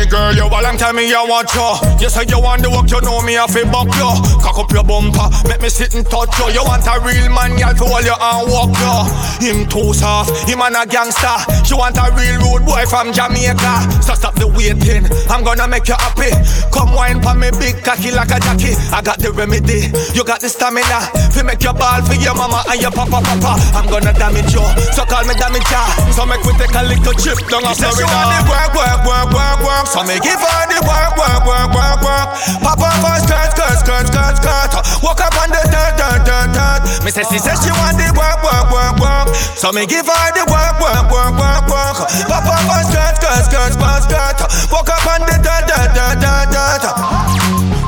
me 0.05 0.11
girl, 0.11 0.35
you 0.35 0.45
a 0.45 0.59
long 0.61 0.77
time 0.77 0.97
me 0.97 1.11
a 1.13 1.21
watch 1.25 1.55
you. 1.55 1.65
You 2.01 2.09
say 2.09 2.25
you 2.29 2.41
want 2.41 2.63
the 2.63 2.71
work, 2.71 2.89
you 2.91 3.01
know 3.01 3.21
me 3.23 3.37
a 3.37 3.49
fi 3.49 3.65
buck 3.65 3.89
you. 3.97 4.13
Cock 4.41 4.59
up 4.61 4.71
your 4.73 4.85
bumper, 4.85 5.29
make 5.49 5.61
me 5.61 5.69
sit 5.69 5.95
and 5.95 6.05
touch 6.05 6.33
you. 6.39 6.53
You 6.53 6.63
want 6.65 6.85
a 6.85 7.01
real 7.01 7.33
man, 7.33 7.57
y'all 7.57 7.73
fi 7.73 7.85
hold 7.85 8.05
your 8.05 8.19
hand 8.21 8.49
walk 8.53 8.75
you. 8.77 8.97
Him 9.41 9.59
too 9.69 9.93
soft, 9.97 10.49
him 10.49 10.61
and 10.61 10.77
a 10.77 10.85
gangster. 10.85 11.37
She 11.65 11.75
want 11.75 11.97
a 11.97 12.13
real 12.13 12.37
rude 12.45 12.65
boy 12.69 12.85
from 12.87 13.13
Jamaica. 13.13 14.05
So 14.05 14.15
stop 14.15 14.37
the 14.37 14.49
waiting, 14.49 15.09
I'm 15.33 15.45
gonna 15.45 15.69
make 15.69 15.89
you 15.89 15.97
happy. 15.97 16.33
Come 16.69 16.93
wine 16.93 17.21
for 17.25 17.35
me 17.35 17.49
big 17.57 17.81
cocky 17.81 18.13
like 18.13 18.33
a 18.33 18.39
jockey. 18.41 18.77
I 18.93 19.01
got 19.01 19.19
the 19.19 19.33
remedy, 19.33 19.89
you 20.13 20.25
got 20.25 20.41
the 20.45 20.49
stamina. 20.53 21.09
Fi 21.33 21.43
make 21.43 21.63
your 21.65 21.75
ball 21.75 22.05
for 22.05 22.17
your 22.19 22.37
mama 22.37 22.61
and 22.69 22.81
your 22.81 22.93
papa 22.93 23.25
papa. 23.25 23.57
I'm 23.73 23.89
gonna 23.89 24.13
damage 24.13 24.53
you, 24.53 24.65
so 24.93 25.05
call 25.09 25.25
me 25.25 25.35
damage 25.41 25.69
ya. 25.73 25.83
So 26.13 26.29
make 26.29 26.45
we 26.45 26.53
take 26.61 26.75
a 26.77 26.83
little 26.85 27.17
trip 27.17 27.41
down 27.49 27.65
a 27.65 27.73
Florida. 27.73 27.97
She 27.97 28.05
want 28.05 28.29
the 28.37 28.41
work, 28.53 28.73
work, 28.77 29.01
work, 29.09 29.29
work, 29.33 29.61
work. 29.65 29.87
So 29.95 30.03
me 30.03 30.19
give 30.19 30.43
her 30.43 30.63
the 30.67 30.83
work, 30.83 31.15
work, 31.15 31.47
work, 31.47 31.71
work, 31.71 31.99
work. 32.03 32.29
Pop 32.67 32.83
up 32.83 32.99
her 32.99 33.19
skirt, 33.23 33.55
skirt, 33.55 33.79
skirt, 33.79 34.07
skirt, 34.11 34.35
skirt. 34.43 34.73
Walk 35.07 35.23
up 35.23 35.39
on 35.39 35.55
the 35.55 35.63
dirt, 35.71 35.95
dirt, 35.95 36.27
dirt, 36.27 36.51
dirt. 36.51 36.83
Me 37.07 37.15
say 37.15 37.23
she 37.31 37.39
says 37.39 37.63
she 37.63 37.71
want 37.71 37.95
the 37.95 38.11
work, 38.19 38.43
work, 38.43 38.75
work, 38.75 38.99
work. 38.99 39.31
So 39.55 39.71
me 39.71 39.87
give 39.87 40.03
her 40.11 40.27
the 40.35 40.43
work, 40.51 40.83
work, 40.83 41.07
work, 41.15 41.35
work, 41.39 41.65
work. 41.71 41.97
Pop 42.27 42.43
up 42.43 42.67
her 42.75 42.83
skirt, 42.91 43.15
skirt, 43.23 43.43
skirt, 43.47 43.73
skirt, 43.79 44.03
skirt. 44.11 44.39
Walk 44.75 44.91
up 44.91 45.07
on 45.15 45.23
the 45.31 45.39
dirt, 45.39 45.63
dirt, 45.71 45.95
dirt, 45.95 46.19
dirt, 46.19 46.51
dirt. 46.51 46.85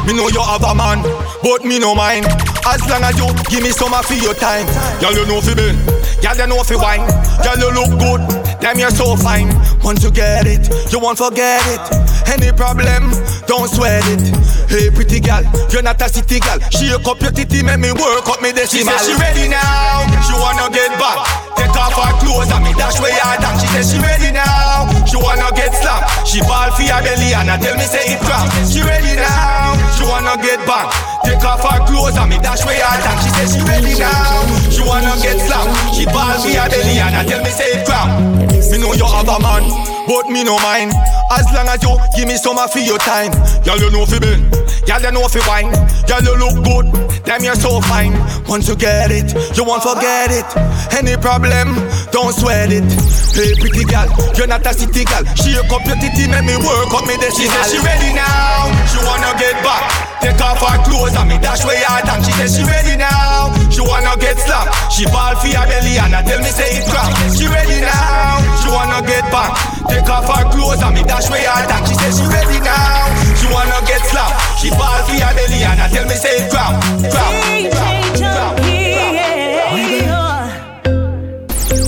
Me 0.06 0.14
know 0.14 0.30
you 0.30 0.38
have 0.46 0.62
a 0.62 0.70
man, 0.78 1.02
but 1.42 1.66
me 1.66 1.82
no 1.82 1.90
mind. 1.98 2.22
As 2.70 2.82
long 2.86 3.02
as 3.02 3.18
you 3.18 3.26
give 3.50 3.66
me 3.66 3.74
some 3.74 3.90
of 3.94 4.06
your 4.14 4.34
time, 4.34 4.66
girl 5.02 5.10
you 5.10 5.26
know 5.26 5.42
fi 5.42 5.54
bend, 5.58 5.82
girl 6.22 6.38
you 6.38 6.46
know 6.46 6.62
fi 6.62 6.78
wine, 6.78 7.02
girl 7.42 7.58
you 7.58 7.70
look 7.74 7.90
good, 7.98 8.22
damn 8.60 8.78
you're 8.78 8.90
so 8.90 9.16
fine. 9.16 9.48
Once 9.82 10.02
you 10.02 10.10
get 10.10 10.46
it, 10.46 10.68
you 10.92 10.98
won't 10.98 11.18
forget 11.18 11.62
it. 11.66 11.82
Any 12.26 12.52
problem, 12.52 13.10
don't 13.46 13.68
sweat 13.68 14.02
it. 14.06 14.22
Hey 14.66 14.90
pretty 14.90 15.20
girl, 15.20 15.42
you're 15.70 15.82
not 15.82 16.00
a 16.02 16.08
city 16.08 16.40
girl. 16.40 16.58
Shake 16.70 17.06
up 17.06 17.20
your 17.20 17.30
titty, 17.30 17.62
make 17.62 17.80
me 17.80 17.92
work 17.92 18.26
up 18.26 18.42
me 18.42 18.52
decimal. 18.52 18.92
She 18.98 19.14
said 19.14 19.14
she 19.14 19.14
ready 19.20 19.46
now, 19.48 20.06
she 20.26 20.34
wanna 20.34 20.66
get 20.74 20.90
back. 20.98 21.46
Take 21.56 21.76
off 21.76 21.94
her 21.94 22.12
clothes 22.20 22.50
and 22.50 22.64
me 22.64 22.72
dash 22.74 22.98
you 22.98 23.08
down. 23.40 23.54
She 23.58 23.66
said 23.72 23.86
she 23.86 23.98
ready 24.02 24.32
now, 24.32 24.90
she 25.06 25.16
wanna 25.16 25.48
get 25.54 25.72
slapped. 25.74 26.26
She 26.26 26.40
ball 26.42 26.70
for 26.74 26.82
her 26.82 27.00
belly 27.02 27.32
and 27.32 27.50
I 27.50 27.56
tell 27.58 27.76
me 27.76 27.86
say 27.86 28.14
it 28.14 28.20
crap. 28.20 28.50
She 28.66 28.82
ready 28.82 29.14
now, 29.16 29.78
she 29.94 30.04
wanna 30.04 30.36
get 30.42 30.60
back. 30.66 30.90
Take 31.24 31.42
off 31.44 31.62
her 31.62 31.80
clothes 31.86 32.16
and 32.18 32.30
me 32.30 32.38
dash 32.38 32.62
you 32.66 32.74
down. 32.74 33.16
She 33.22 33.30
said 33.34 33.48
she 33.54 33.60
ready 33.66 33.94
now, 33.98 34.44
she 34.70 34.82
wanna 34.82 35.14
get 35.22 35.38
slapped. 35.46 35.94
She 35.94 36.04
ball 36.06 36.36
for 36.42 36.50
her 36.50 36.68
belly 36.68 36.98
and 36.98 37.14
I 37.16 37.24
tell 37.24 37.42
me 37.42 37.50
say 37.50 37.80
it 37.80 37.86
crap. 37.86 38.45
Me 38.70 38.78
know 38.78 38.92
you 38.94 39.06
have 39.06 39.28
a 39.28 39.38
man, 39.40 39.64
but 40.06 40.28
me 40.28 40.44
no 40.44 40.58
mind. 40.60 40.92
As 41.32 41.46
long 41.52 41.66
as 41.68 41.82
you 41.82 41.90
give 42.14 42.28
me 42.28 42.36
some 42.36 42.58
of 42.58 42.70
your 42.76 42.98
time, 42.98 43.32
girl 43.64 43.78
you 43.78 43.90
know 43.90 44.06
fi 44.06 44.18
bend, 44.18 44.50
girl 44.86 45.02
you 45.02 45.12
know 45.12 45.26
fi 45.28 45.40
wine, 45.48 45.70
girl 46.06 46.22
you 46.22 46.34
look 46.38 46.56
good, 46.62 46.86
damn 47.24 47.42
you're 47.42 47.58
so 47.58 47.80
fine. 47.80 48.14
Once 48.46 48.68
you 48.68 48.76
get 48.76 49.10
it, 49.10 49.34
you 49.56 49.64
won't 49.64 49.82
forget 49.82 50.30
it. 50.30 50.46
Any 50.94 51.16
problem, 51.18 51.74
don't 52.14 52.32
sweat 52.32 52.70
it. 52.70 52.86
Hey 53.34 53.52
pretty 53.58 53.84
girl, 53.84 54.06
you're 54.38 54.46
not 54.46 54.64
a 54.66 54.72
city 54.72 55.04
girl. 55.04 55.24
Shake 55.34 55.58
up 55.66 55.82
your 55.84 55.98
titty, 55.98 56.30
make 56.30 56.46
me 56.46 56.56
work 56.62 56.94
up 56.94 57.04
me 57.06 57.18
decimal. 57.18 57.34
She 57.34 57.48
said 57.50 57.66
she 57.66 57.78
ready 57.82 58.14
now, 58.14 58.70
she 58.86 58.98
wanna 59.02 59.34
get 59.38 59.58
back. 59.66 60.06
Take 60.22 60.40
off 60.40 60.62
her 60.62 60.78
clothes 60.86 61.14
and 61.18 61.28
me 61.28 61.38
dash 61.38 61.64
where 61.66 61.76
you 61.76 62.06
down. 62.06 62.22
She 62.22 62.32
said 62.32 62.50
she 62.50 62.62
ready 62.64 62.96
now, 62.96 63.50
she 63.70 63.80
wanna 63.82 64.16
get 64.18 64.38
slapped. 64.38 64.92
She 64.92 65.04
ball 65.06 65.34
for 65.36 65.48
her 65.48 65.66
belly 65.66 65.98
and 65.98 66.14
I 66.14 66.22
tell 66.22 66.38
me 66.40 66.50
say 66.50 66.78
it 66.78 66.84
crap. 66.88 67.10
She 67.34 67.46
ready 67.46 67.80
now, 67.80 68.40
she 68.62 68.68
wanna 68.70 69.00
get 69.06 69.24
back. 69.30 69.52
Take 69.88 70.08
off 70.10 70.26
her 70.26 70.44
clothes 70.50 70.82
and 70.82 70.94
me 70.94 71.02
dash 71.02 71.28
where 71.30 71.40
you 71.40 71.66
down. 71.66 71.82
She 71.86 71.94
said 71.94 72.12
she 72.14 72.26
ready 72.26 72.58
now, 72.60 73.06
she 73.38 73.46
wanna 73.52 73.80
get 73.86 74.02
slapped. 74.06 74.36
She 74.60 74.70
ball 74.70 75.00
for 75.06 75.16
her 75.16 75.32
belly 75.34 75.60
and 75.62 75.80
I 75.80 75.88
tell 75.88 76.06
me 76.06 76.16
say 76.16 76.42
it 76.42 76.50
crap, 76.50 76.74
crap, 77.10 77.34
crap, 77.72 78.16
crap, 78.18 78.56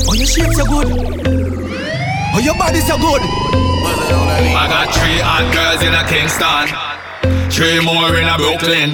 Oh, 0.08 0.14
your 0.14 0.26
shape 0.26 0.52
so 0.54 0.64
good. 0.64 0.88
Oh, 2.34 2.40
your 2.40 2.54
body 2.54 2.80
so 2.80 2.96
good. 2.96 3.22
I 3.22 4.66
got 4.68 4.94
three 4.94 5.18
hot 5.20 5.46
girls 5.52 5.82
in 5.82 5.94
a 5.94 6.04
Kingston. 6.08 6.87
Three 7.50 7.80
more 7.84 8.14
in 8.16 8.28
a 8.28 8.36
Brooklyn, 8.36 8.90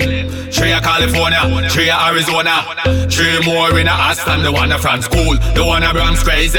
three 0.50 0.72
a 0.72 0.80
California, 0.80 1.68
three 1.68 1.88
a 1.88 1.96
Arizona, 2.06 2.64
three 3.10 3.40
more 3.44 3.78
in 3.78 3.86
a 3.86 3.90
Aston. 3.90 4.42
The 4.42 4.52
one 4.52 4.70
from 4.78 5.02
school, 5.02 5.34
the 5.54 5.64
one 5.64 5.82
a 5.82 5.92
Bronx 5.92 6.22
crazy. 6.22 6.58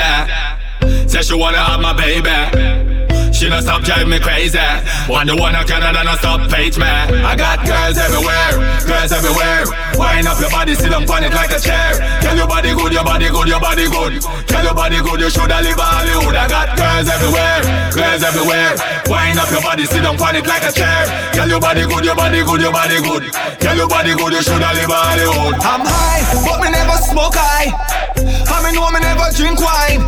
Say 1.08 1.22
she 1.22 1.34
wanna 1.36 1.58
have 1.58 1.82
my 1.82 1.94
baby. 1.94 2.95
She 3.36 3.52
no 3.52 3.60
stop 3.60 3.84
drive 3.84 4.08
me 4.08 4.18
crazy. 4.18 4.64
One 5.12 5.28
the 5.28 5.36
one 5.36 5.60
a 5.60 5.68
Canada 5.68 6.08
no 6.08 6.16
stop 6.16 6.48
page 6.48 6.80
me. 6.80 6.88
I 6.88 7.36
got 7.36 7.68
girls 7.68 8.00
everywhere, 8.00 8.80
girls 8.88 9.12
everywhere. 9.12 9.68
Wind 10.00 10.24
up 10.24 10.40
your 10.40 10.48
body, 10.48 10.72
sit 10.72 10.88
down 10.88 11.04
on 11.04 11.20
it 11.20 11.36
like 11.36 11.52
a 11.52 11.60
chair. 11.60 12.00
Tell 12.24 12.32
your 12.32 12.48
body 12.48 12.72
good, 12.72 12.96
your 12.96 13.04
body 13.04 13.28
good, 13.28 13.48
your 13.52 13.60
body 13.60 13.92
good. 13.92 14.24
Tell 14.48 14.64
your 14.64 14.72
body 14.72 15.04
good, 15.04 15.20
you 15.20 15.28
shoulda 15.28 15.60
live 15.60 15.76
Hollywood. 15.76 16.32
I 16.32 16.48
got 16.48 16.80
girls 16.80 17.12
everywhere, 17.12 17.60
girls 17.92 18.24
everywhere. 18.24 18.72
Wind 19.12 19.36
up 19.36 19.52
your 19.52 19.64
body, 19.68 19.84
sit 19.84 20.00
down 20.08 20.16
on 20.16 20.36
it 20.40 20.48
like 20.48 20.64
a 20.64 20.72
chair. 20.72 21.04
Tell 21.36 21.50
your 21.52 21.60
body 21.60 21.84
good, 21.84 22.08
your 22.08 22.16
body 22.16 22.40
good, 22.40 22.64
your 22.64 22.72
body 22.72 23.04
good. 23.04 23.24
Tell 23.60 23.76
your 23.76 23.92
body 23.92 24.16
good, 24.16 24.32
you 24.32 24.44
shoulda 24.48 24.72
live 24.80 24.88
Hollywood. 24.88 25.60
I'm 25.60 25.84
high, 25.84 26.24
but 26.40 26.64
me 26.64 26.72
never 26.72 26.96
smoke 27.04 27.36
high. 27.36 27.68
I 28.16 28.64
me 28.64 28.72
know 28.72 28.88
me 28.96 29.04
never 29.04 29.28
drink 29.36 29.60
wine. 29.60 30.00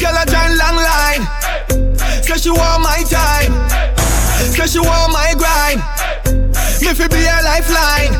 Girl, 0.00 0.16
I 0.16 0.24
join 0.24 0.56
long 0.56 0.80
line. 0.80 1.91
Say 2.32 2.48
she 2.48 2.50
want 2.50 2.82
my 2.82 3.04
time. 3.04 3.52
Say 4.56 4.66
she 4.66 4.80
want 4.80 5.12
my 5.12 5.36
grind. 5.36 5.84
Me 6.80 6.88
fi 6.96 7.06
be 7.06 7.28
a 7.28 7.36
lifeline. 7.44 8.16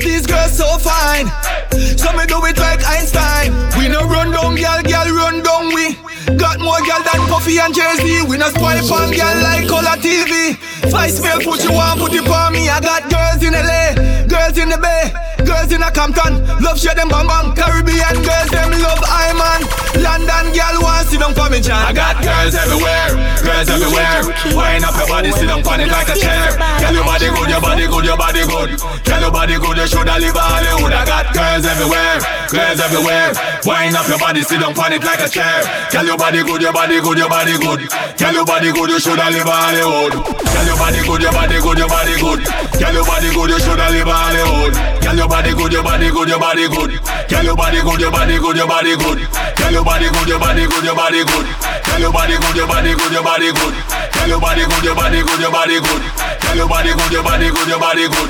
These 0.00 0.26
girls 0.26 0.50
so 0.58 0.66
fine. 0.82 1.30
So 1.70 2.10
me 2.18 2.26
do 2.26 2.42
it 2.50 2.58
like 2.58 2.82
Einstein. 2.82 3.54
We 3.78 3.86
no 3.86 4.02
run 4.10 4.32
down, 4.32 4.56
girl, 4.56 4.82
girl 4.82 5.06
run 5.14 5.40
down 5.40 5.70
we. 5.70 5.94
Got 6.34 6.58
more 6.58 6.82
girl 6.82 6.98
than 7.06 7.22
Puffy 7.30 7.60
and 7.60 7.72
Jay-Z. 7.72 8.26
We 8.26 8.38
no 8.38 8.48
spoil 8.48 8.82
on 8.90 9.14
girl 9.14 9.38
like 9.46 9.68
color 9.68 10.01
TV. 10.42 10.90
Spice 10.90 11.22
mail 11.22 11.38
put 11.40 11.62
you 11.62 11.72
on, 11.72 11.98
put 11.98 12.12
it 12.12 12.26
on 12.26 12.52
me. 12.52 12.68
I 12.68 12.80
got 12.80 13.08
girls 13.10 13.42
in 13.42 13.54
LA, 13.54 13.94
girls 14.26 14.58
in 14.58 14.68
the 14.68 14.78
Bay. 14.78 15.12
Girls 15.44 15.72
in 15.72 15.82
a 15.82 15.90
Compton, 15.90 16.38
love 16.62 16.78
share 16.78 16.94
them 16.94 17.08
bang 17.08 17.26
bang. 17.26 17.54
Caribbean 17.54 18.14
girls, 18.22 18.50
them 18.50 18.70
love 18.70 19.02
Iman. 19.02 19.66
London 19.98 20.54
girl 20.54 20.76
want 20.82 21.06
sit 21.08 21.18
down 21.20 21.34
for 21.34 21.50
me, 21.50 21.60
John. 21.60 21.82
I 21.82 21.92
got 21.92 22.22
girls 22.22 22.54
everywhere, 22.54 23.10
girls 23.42 23.68
everywhere. 23.68 24.22
Wind 24.54 24.84
up 24.86 24.94
your 24.94 25.08
body, 25.08 25.30
sit 25.32 25.46
down 25.46 25.66
on 25.66 25.80
it 25.80 25.90
like 25.90 26.08
a 26.08 26.16
chair. 26.16 26.54
Tell 26.78 26.94
your 26.94 27.04
body 27.04 27.28
good, 27.30 27.48
your 27.50 27.60
body 27.60 27.86
good, 27.86 28.04
your 28.04 28.16
body 28.16 28.42
good. 28.46 28.68
Tell 29.02 29.20
your 29.20 29.32
body 29.34 29.56
good, 29.58 29.76
you 29.76 29.86
shoulda 29.86 30.14
live 30.18 30.38
Hollywood. 30.38 30.92
I 30.92 31.04
got 31.04 31.34
girls 31.34 31.66
everywhere, 31.66 32.18
girls 32.52 32.78
everywhere. 32.80 33.32
Wind 33.64 33.96
up 33.96 34.04
your 34.06 34.20
body, 34.20 34.44
sit 34.44 34.60
down 34.60 34.76
on 34.76 34.92
it 34.92 35.00
like 35.02 35.24
a 35.24 35.28
chair. 35.28 35.64
Tell 35.88 36.04
your 36.04 36.20
body 36.20 36.44
good, 36.44 36.60
your 36.60 36.72
body 36.72 37.00
good, 37.00 37.16
your 37.16 37.28
body 37.32 37.56
good. 37.56 37.88
Tell 38.20 38.34
your 38.36 38.44
body 38.44 38.68
good, 38.70 38.90
you 38.92 39.00
shoulda 39.00 39.32
live 39.32 39.48
Hollywood. 39.48 40.12
Tell 40.12 40.66
your 40.68 40.76
body 40.76 41.00
good, 41.00 41.22
your 41.24 41.32
body 41.32 41.56
good, 41.64 41.78
your 41.80 41.88
body 41.88 42.14
good. 42.20 42.40
Tell 42.76 42.92
your 42.92 43.04
body 43.08 43.28
good, 43.32 43.48
you 43.50 43.58
shoulda 43.64 43.88
live 43.88 44.12
Hollywood. 44.12 44.74
Tell 45.00 45.16
your 45.16 45.28
body 45.28 45.52
good, 45.56 45.72
your 45.72 45.82
body 45.82 46.08
good, 46.12 46.28
your 46.28 46.38
body 46.38 46.68
good. 46.68 46.90
Tell 47.32 47.44
your 47.44 47.56
body 47.56 47.80
good, 47.80 48.00
your 48.00 48.12
body 48.12 48.36
good, 48.36 48.56
your 48.56 48.68
body 48.68 48.92
good. 49.00 49.18
Tell 49.56 49.72
your 49.72 49.84
body 49.84 50.08
good, 50.12 50.28
your 50.28 50.38
body 50.38 50.64
good, 50.68 50.84
your 50.84 50.94
body 50.94 51.24
good. 51.24 51.46
Tell 51.88 52.00
your 52.00 52.12
body 52.12 52.36
good, 52.36 52.56
your 52.56 52.68
body 52.68 52.92
good, 52.92 53.10
your 53.12 53.24
body 53.24 53.48
good. 53.52 53.74
Tell 54.12 54.28
your 54.28 54.40
body 54.40 54.64
good, 54.68 54.84
your 54.84 54.94
body 54.94 55.20
good, 55.24 55.40
your 55.40 55.52
body 55.52 55.78
good. 55.80 56.02
Tell 56.42 56.56
your 56.56 56.68
body 56.68 56.92
good, 56.92 57.12
your 57.12 57.24
body 57.24 57.48
good, 57.48 57.68
your 57.68 57.80
body 57.80 58.06
good. 58.12 58.28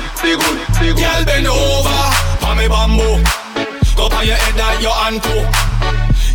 Girl 0.95 1.25
bend 1.25 1.47
over, 1.47 1.99
for 2.39 2.55
me 2.55 2.67
bamboo. 2.71 3.42
Go 3.95 4.09
on 4.09 4.25
your 4.25 4.35
head 4.35 4.57
and 4.59 4.81
your 4.81 4.93
hand 4.93 5.21
too. 5.21 5.43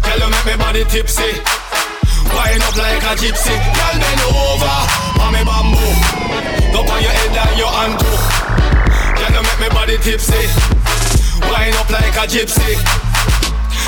Girl 0.05 0.19
you 0.19 0.29
make 0.31 0.47
me 0.47 0.55
body 0.57 0.85
tipsy. 0.85 1.31
Wind 2.33 2.63
up 2.63 2.77
like 2.77 3.03
a 3.03 3.13
gypsy. 3.19 3.55
Girl 3.75 3.97
bend 3.99 4.23
over, 4.31 4.77
for 5.19 5.29
me 5.35 5.43
bamboo. 5.43 5.91
Go 6.73 6.81
on 6.87 7.01
your 7.03 7.11
head 7.11 7.35
and 7.35 7.59
your 7.59 7.73
hand 7.73 7.97
too. 7.99 8.19
Girl 9.19 9.33
you 9.35 9.43
make 9.43 9.61
me 9.61 9.69
body 9.75 9.97
tipsy. 9.99 10.43
Wind 11.51 11.75
up 11.77 11.91
like 11.91 12.15
a 12.15 12.25
gypsy. 12.31 12.79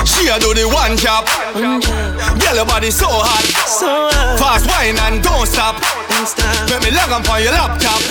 She 0.05 0.27
a 0.27 0.39
do 0.39 0.53
the 0.53 0.67
one 0.67 0.97
job. 0.97 1.25
Girl, 1.53 2.55
your 2.55 2.65
body 2.65 2.91
so 2.91 3.07
hot. 3.07 3.45
So 3.69 4.09
uh, 4.11 4.37
Fast 4.37 4.67
wine 4.67 4.97
and 4.97 5.23
don't 5.23 5.47
stop. 5.47 5.77
don't 6.09 6.27
stop. 6.27 6.69
Let 6.69 6.83
me 6.83 6.91
log 6.91 7.11
on 7.11 7.23
for 7.23 7.39
your 7.39 7.51
laptop. 7.53 8.01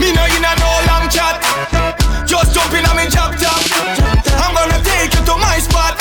Me 0.00 0.12
no 0.12 0.24
in 0.26 0.44
a 0.44 0.52
no 0.60 0.70
long 0.90 1.08
chat. 1.08 1.95
Just 2.26 2.52
jump 2.52 2.74
in 2.74 2.84
on 2.84 2.96
me 2.96 3.06
chop 3.06 3.38
top. 3.38 3.62
I'm 4.42 4.50
gonna 4.50 4.82
take 4.82 5.14
you 5.14 5.22
to 5.30 5.34
my 5.38 5.62
spot. 5.62 5.94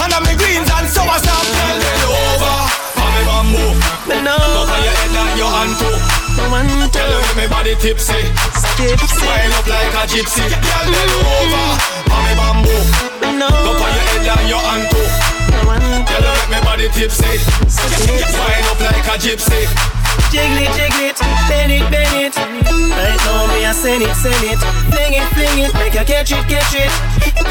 And 0.00 0.08
I'm 0.08 0.24
me 0.24 0.32
greens 0.40 0.64
and 0.72 0.88
sour 0.88 1.18
sap. 1.20 1.44
Girl, 1.44 1.76
bend 1.76 2.04
over. 2.08 2.56
For 2.96 3.08
me 3.12 3.20
bamboo. 3.28 3.68
Go 4.08 4.16
know 4.24 4.64
for 4.64 4.80
your 4.80 4.94
head 4.96 5.12
and 5.12 5.36
your 5.36 5.52
hand 5.52 5.74
too. 5.76 5.96
the 6.40 6.44
one 6.48 6.88
Tell 6.88 7.04
you 7.04 7.34
me 7.36 7.46
body 7.52 7.74
tipsy. 7.76 8.16
skip. 8.56 8.96
Wind 8.96 9.52
up 9.52 9.66
like 9.68 9.92
a 9.92 10.02
gypsy. 10.08 10.48
Girl, 10.48 10.86
bend 10.88 11.12
over. 11.20 11.66
For 12.08 12.20
me 12.24 12.32
bamboo. 12.32 12.80
Go 13.20 13.28
know 13.36 13.76
for 13.76 13.90
your 13.92 14.04
head 14.08 14.24
and 14.32 14.48
your 14.48 14.62
hand 14.64 14.88
too. 14.88 15.04
the 15.52 15.60
one 15.68 15.84
Tell 16.08 16.24
you 16.24 16.48
me 16.48 16.58
body 16.64 16.88
tipsy. 16.96 17.28
Wind 17.68 18.66
up 18.72 18.80
like 18.80 19.04
a 19.04 19.16
gypsy. 19.20 20.01
Jiggle 20.30 20.64
it, 20.64 20.70
jiggle 20.76 21.04
it, 21.08 21.18
bend 21.48 21.72
it, 21.72 21.84
bend 21.90 22.16
it. 22.16 22.34
Right 22.36 23.18
now 23.24 23.46
me 23.52 23.64
a 23.64 23.72
send 23.72 24.02
it, 24.02 24.14
send 24.16 24.44
it, 24.44 24.58
fling 24.92 25.14
it, 25.14 25.26
fling 25.34 25.58
it, 25.64 25.72
make 25.74 25.94
you 25.94 26.04
catch 26.04 26.32
it, 26.32 26.44
catch 26.48 26.74
it. 26.74 26.92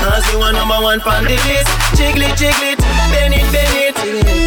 Cause 0.02 0.26
you 0.34 0.40
are 0.42 0.54
number 0.54 0.80
one 0.82 1.02
on 1.02 1.24
the 1.24 1.38
list. 1.50 1.70
Jiggle 1.96 2.24
it, 2.24 2.38
jiggle 2.38 2.74
it, 2.74 2.80
bend 3.12 3.36
it, 3.36 3.46
bend 3.52 3.76
it. 3.78 3.96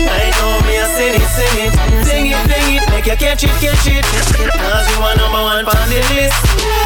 Right 0.09 0.33
now 0.35 0.61
me 0.67 0.75
a 0.81 0.87
send 0.89 1.17
it, 1.17 1.29
send 1.29 1.59
it, 1.61 1.73
fling 2.05 2.27
it, 2.33 2.41
fling 2.49 2.69
it, 2.81 2.85
make 2.91 3.07
you 3.07 3.17
catch 3.17 3.45
it, 3.45 3.55
catch 3.61 3.87
it. 3.87 4.05
Cause 4.05 4.87
you 4.91 4.99
are 5.05 5.17
number 5.17 5.43
one 5.45 5.65
on 5.65 5.87
the 5.93 6.01
list. 6.17 6.37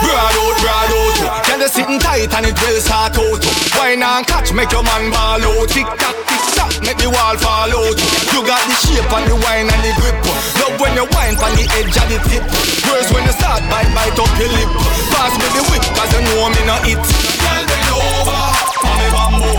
Broad 0.03 0.35
out, 0.35 0.57
broad 0.63 0.93
out. 0.93 1.45
Can 1.47 1.61
you 1.61 1.69
sitting 1.69 1.99
tight 1.99 2.33
and 2.35 2.47
it 2.47 2.57
will 2.59 2.81
start 2.81 3.17
out. 3.19 3.43
Wine 3.79 4.03
and 4.03 4.27
catch, 4.27 4.53
make 4.53 4.71
your 4.73 4.83
man 4.83 5.11
ball 5.11 5.43
out. 5.43 5.69
Tick 5.69 5.87
tock, 5.99 6.17
tick 6.27 6.45
tock, 6.59 6.73
make 6.83 6.99
the 6.99 7.11
wall 7.11 7.37
fall 7.39 7.71
out. 7.71 7.99
You 8.35 8.41
got 8.47 8.63
the 8.67 8.75
shape 8.83 9.11
and 9.11 9.27
the 9.31 9.37
wine 9.43 9.71
and 9.71 9.83
the 9.83 9.93
grip. 9.99 10.17
Love 10.59 10.79
when 10.81 10.95
you 10.99 11.07
wine 11.15 11.37
from 11.39 11.55
the 11.55 11.67
edge 11.79 11.95
of 11.95 12.07
the 12.11 12.19
tip. 12.31 12.45
Worse 12.87 13.11
when 13.15 13.25
you 13.27 13.35
start 13.35 13.63
bite, 13.71 13.91
bite 13.95 14.19
up 14.19 14.31
your 14.39 14.51
lip. 14.51 14.71
Pass 15.15 15.35
me 15.39 15.49
the 15.55 15.63
whip, 15.71 15.85
cause 15.95 16.11
you 16.15 16.23
know 16.27 16.49
me 16.51 16.63
not 16.67 16.83
it. 16.87 16.99
Girl, 16.99 17.63
bend 17.69 17.91
over, 17.95 18.43
for 18.79 18.95
me 18.99 19.07
bamboo. 19.15 19.53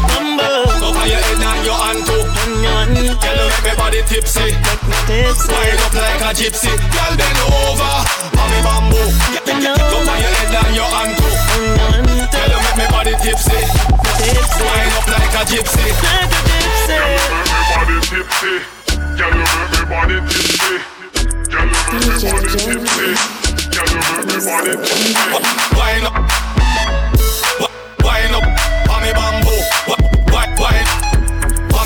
Cover 0.80 1.06
your 1.08 1.20
head 1.20 1.44
and 1.44 1.69
tipsy. 4.10 4.42
Wind 4.42 5.80
up 5.86 5.94
like 5.94 6.22
a 6.26 6.34
gypsy. 6.34 6.74
Girl, 6.90 7.14
bend 7.16 7.40
over, 7.46 7.94
me 8.50 8.60
bamboo. 8.66 9.06
Cover 9.46 10.18
your 10.18 10.34
head 10.34 10.56
and 10.66 10.76
your 10.76 10.90
hand 10.90 11.14
too. 11.18 11.34
Tell 12.34 12.50
them 12.50 12.64
everybody 12.74 13.14
tipsy. 13.22 13.60
Wind 14.18 14.94
up 14.98 15.08
like 15.14 15.36
a 15.38 15.44
gypsy. 15.46 15.86
Everybody 16.90 18.02
tipsy. 18.10 18.54
Tell 19.18 19.30
them 19.30 19.46
everybody 19.62 20.18
tipsy. 20.26 20.74
Tell 21.50 21.68
them 21.70 21.82
everybody 21.94 22.50
tipsy. 22.58 23.10
Tell 23.70 23.86
them 23.86 24.02
everybody 24.18 24.74
tipsy. 24.90 25.14
Wind 25.78 26.06
up. 26.10 26.16
Wi- 27.60 27.76
Wind 28.04 28.34
up, 28.36 28.46
for 28.88 29.00
me 29.04 29.12
bamboo. 29.14 29.60
Wi- 29.88 30.04
wi- 30.34 30.52
Wind, 30.60 30.90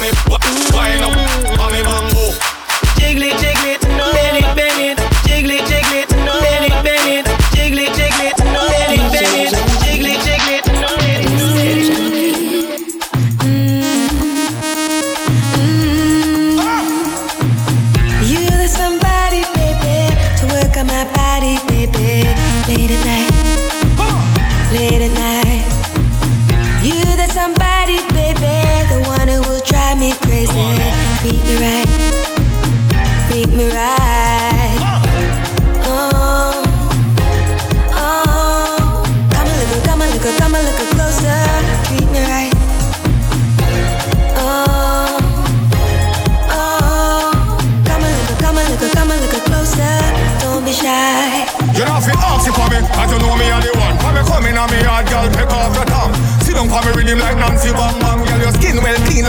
me, 0.02 0.10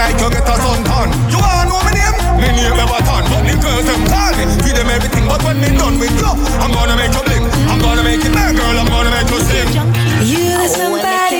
like 0.05 0.21
you 0.21 0.29
get 0.29 0.45
a 0.45 0.57
suntan. 0.61 1.09
You 1.33 1.39
wanna 1.41 1.65
know 1.71 1.81
my 1.81 1.93
name? 1.97 2.17
Me 2.41 2.49
name 2.53 2.77
Everton. 2.77 3.25
But 3.33 3.43
the 3.49 3.55
girls 3.57 3.87
them 3.89 4.03
call 4.13 4.33
me, 4.37 4.45
feed 4.61 4.77
them 4.77 4.89
everything. 4.93 5.25
But 5.25 5.41
when 5.45 5.57
me 5.63 5.73
done 5.81 5.97
with 5.99 6.13
you, 6.21 6.31
I'm 6.61 6.73
gonna 6.77 6.97
make 7.01 7.15
you 7.17 7.25
blink. 7.25 7.45
I'm 7.71 7.81
gonna 7.81 8.05
make 8.05 8.21
it 8.21 8.33
bad, 8.37 8.53
girl. 8.57 8.77
I'm 8.77 8.89
gonna 8.93 9.13
make 9.17 9.31
you 9.33 9.41
sing. 9.49 9.69
You 10.29 10.45
the 10.61 10.69
somebody, 10.69 11.34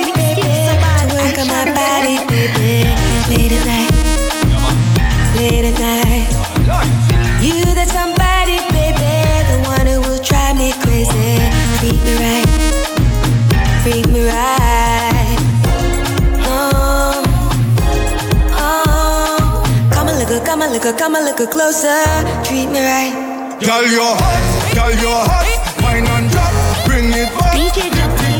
come 20.55 20.69
a 20.69 20.71
little, 20.71 20.93
come 20.93 21.15
a 21.15 21.19
little, 21.19 21.45
a 21.45 21.51
closer. 21.51 21.99
Treat 22.47 22.71
me 22.71 22.79
right. 22.79 23.11
Girl, 23.59 23.83
you're 23.91 24.15
hot, 24.15 24.43
girl, 24.71 24.93
you're 25.03 25.23
hot. 25.27 25.43
Wine 25.83 26.07
and 26.07 26.31
drop, 26.31 26.55
bring 26.87 27.11
it 27.11 27.27
back. 27.35 27.59
DJ 27.59 27.91
Junky. 27.91 28.39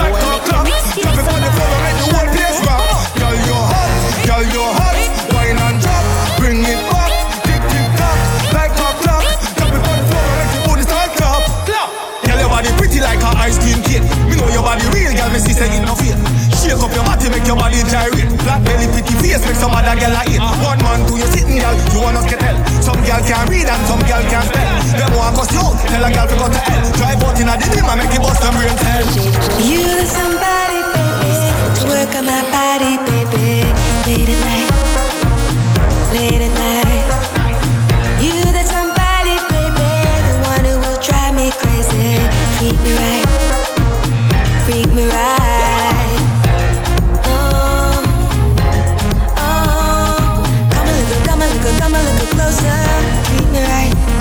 Like 0.00 0.16
a 0.16 0.32
clock, 0.48 0.64
drop 0.96 1.12
it 1.12 1.28
on 1.28 1.40
the 1.44 1.50
floor 1.52 1.68
and 1.76 1.82
make 1.84 1.98
the 2.00 2.08
whole 2.08 2.30
place 2.32 2.58
rock. 2.64 2.80
Girl, 3.20 3.36
you're 3.44 3.66
hot, 3.68 3.92
girl, 4.24 4.44
you're 4.48 4.72
hot. 4.80 4.96
Wine 5.36 5.60
and 5.60 5.76
drop, 5.76 6.04
bring 6.40 6.64
it 6.64 6.80
back. 6.88 7.12
Tick 7.44 7.60
tick 7.68 7.88
tock, 8.00 8.16
like 8.56 8.72
a 8.72 8.88
clock. 9.04 9.24
Drop 9.52 9.72
it 9.76 9.84
on 9.84 9.92
the 9.92 10.04
floor 10.08 10.24
and 10.24 10.36
make 10.40 10.52
the 10.56 10.60
booty 10.64 10.84
start 10.88 11.10
clap. 11.20 11.44
Girl, 11.68 12.38
your 12.40 12.48
body 12.48 12.72
pretty 12.80 13.04
like 13.04 13.20
a 13.20 13.28
ice 13.36 13.60
cream 13.60 13.76
cake. 13.84 14.04
Me 14.24 14.40
know 14.40 14.48
your 14.48 14.64
body 14.64 14.88
real, 14.96 15.12
girl. 15.12 15.28
Me 15.28 15.36
see 15.36 15.52
say 15.52 15.68
it 15.68 15.84
no 15.84 15.92
fake. 16.00 16.16
Shake 16.62 16.78
up 16.78 16.94
your 16.94 17.02
body, 17.02 17.26
make 17.26 17.42
your 17.42 17.58
body 17.58 17.82
gyrate. 17.90 18.30
Black 18.46 18.62
belly, 18.62 18.86
face, 19.18 19.42
make 19.42 19.58
some 19.58 19.74
other 19.74 19.98
girl. 19.98 20.14
One 20.62 20.78
man 20.78 21.02
to 21.10 21.18
you 21.18 21.26
sitting, 21.34 21.58
girl, 21.58 21.74
you 21.90 21.98
wanna 21.98 22.22
get 22.30 22.38
hell. 22.38 22.54
Some 22.78 23.02
girl 23.02 23.18
can 23.26 23.50
read 23.50 23.66
and 23.66 23.82
some 23.90 23.98
girl 24.06 24.22
can 24.30 24.46
spell. 24.46 24.70
Them 24.94 25.10
want 25.18 25.34
tell 25.90 26.04
a 26.06 26.10
girl 26.14 26.26
to 26.30 26.36
go 26.38 26.46
to 26.46 26.60
hell. 26.62 26.82
A 27.92 27.96
make 27.96 28.14
it 28.14 28.22
bust 28.22 28.40
them. 28.40 28.54
You 29.58 29.82
somebody, 30.06 30.80
baby, 30.94 31.34
work 31.90 32.14
on 32.14 32.24
my 32.30 32.40
body, 32.54 32.96
baby. 33.10 33.66
Late 34.06 34.30
at 34.30 34.40
night, 34.46 34.70
late 36.14 36.46
at 36.46 36.52
night. 36.54 37.06
You 38.22 38.38
the 38.54 38.62
somebody, 38.70 39.34
baby, 39.50 39.90
the 40.24 40.34
one 40.46 40.64
who 40.64 40.78
will 40.78 41.00
drive 41.02 41.34
me 41.34 41.50
crazy. 41.50 42.22
Treat 42.56 42.78
me 42.86 42.92
right, 43.02 43.26
freak 44.64 44.88
me 44.94 45.04
right. 45.06 45.61
Come 51.92 52.00
a 52.00 52.10
little, 52.10 52.26
closer. 52.28 53.22
Treat 53.24 53.50
me 53.52 53.60
right. 53.60 54.11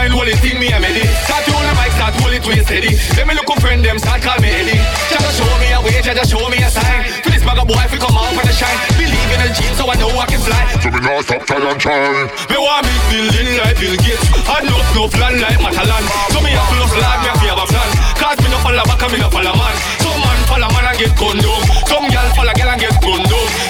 Mind, 0.00 0.12
hold 0.16 0.28
it, 0.28 0.38
thing 0.40 0.56
me 0.56 0.72
a 0.72 0.78
medi. 0.80 1.04
Start 1.28 1.44
to 1.44 1.52
the 1.52 1.72
mic, 1.76 1.92
start 1.92 2.14
hold 2.20 2.32
it 2.32 2.44
way 2.48 2.60
steady. 2.64 2.96
Let 3.16 3.28
me 3.28 3.34
look 3.36 3.48
up 3.52 3.60
friend 3.60 3.84
them, 3.84 3.98
start 3.98 4.22
call 4.24 4.40
me 4.40 4.48
Eddie. 4.48 4.80
Just 5.12 5.36
show 5.36 5.52
me 5.60 5.68
a 5.76 5.78
way, 5.84 6.00
just 6.00 6.30
show 6.32 6.44
me 6.48 6.58
a 6.64 6.70
sign. 6.72 7.04
For 7.20 7.30
this 7.30 7.44
bag 7.44 7.60
of 7.60 7.68
boy, 7.68 7.84
if 7.84 7.92
we 7.92 7.98
come 8.00 8.16
out 8.16 8.32
for 8.32 8.44
the 8.44 8.54
shine. 8.54 8.78
Believe 8.96 9.30
in 9.36 9.40
a 9.44 9.48
gym, 9.52 9.72
so 9.76 9.84
I 9.84 9.96
know 10.00 10.08
I 10.16 10.24
can 10.24 10.40
fly. 10.40 10.64
So 10.80 10.88
me 10.88 11.00
not 11.04 11.24
stop 11.24 11.44
try 11.44 11.60
and 11.60 11.80
try. 11.80 12.00
Me 12.48 12.56
want 12.56 12.88
big 12.88 13.00
building 13.10 13.50
like 13.60 13.76
Bill 13.80 13.96
Gates 14.00 14.26
And 14.46 14.64
no 14.70 14.78
no 14.94 15.08
plan 15.08 15.40
like 15.40 15.58
Matalan 15.60 16.04
So 16.32 16.40
me 16.40 16.50
have 16.54 16.68
to 16.70 16.76
love 16.78 16.94
lad, 16.98 17.18
me 17.22 17.28
have 17.30 17.40
to 17.42 17.46
have 17.50 17.62
a 17.62 17.66
plan 17.66 17.90
Cause 18.16 18.38
me 18.42 18.48
no 18.50 18.58
follow 18.62 18.84
back 18.86 19.02
and 19.02 19.12
me 19.12 19.18
no 19.18 19.28
follow 19.30 19.54
man 19.54 19.76
Some 20.00 20.20
man 20.20 20.38
follow 20.46 20.70
man 20.70 20.86
and 20.90 20.98
get 20.98 21.12
down 21.14 21.62
Some 21.90 22.06
gal 22.10 22.28
follow 22.36 22.54
gal 22.54 22.70
and 22.70 22.80
get 22.80 22.96
down 23.02 23.22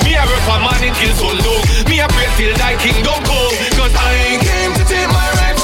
Me 0.05 0.13
a 0.17 0.23
work 0.29 0.43
for 0.47 0.61
man 0.61 0.81
until 0.81 1.13
sundown 1.17 1.61
Me 1.89 1.97
a 2.01 2.07
pray 2.09 2.29
till 2.37 2.55
thy 2.57 2.73
kingdom 2.81 3.19
come 3.25 3.55
Cause 3.77 3.95
I 3.97 4.39
came 4.41 4.73
to 4.77 4.83
take 4.89 5.09
my 5.09 5.27
rightful 5.41 5.60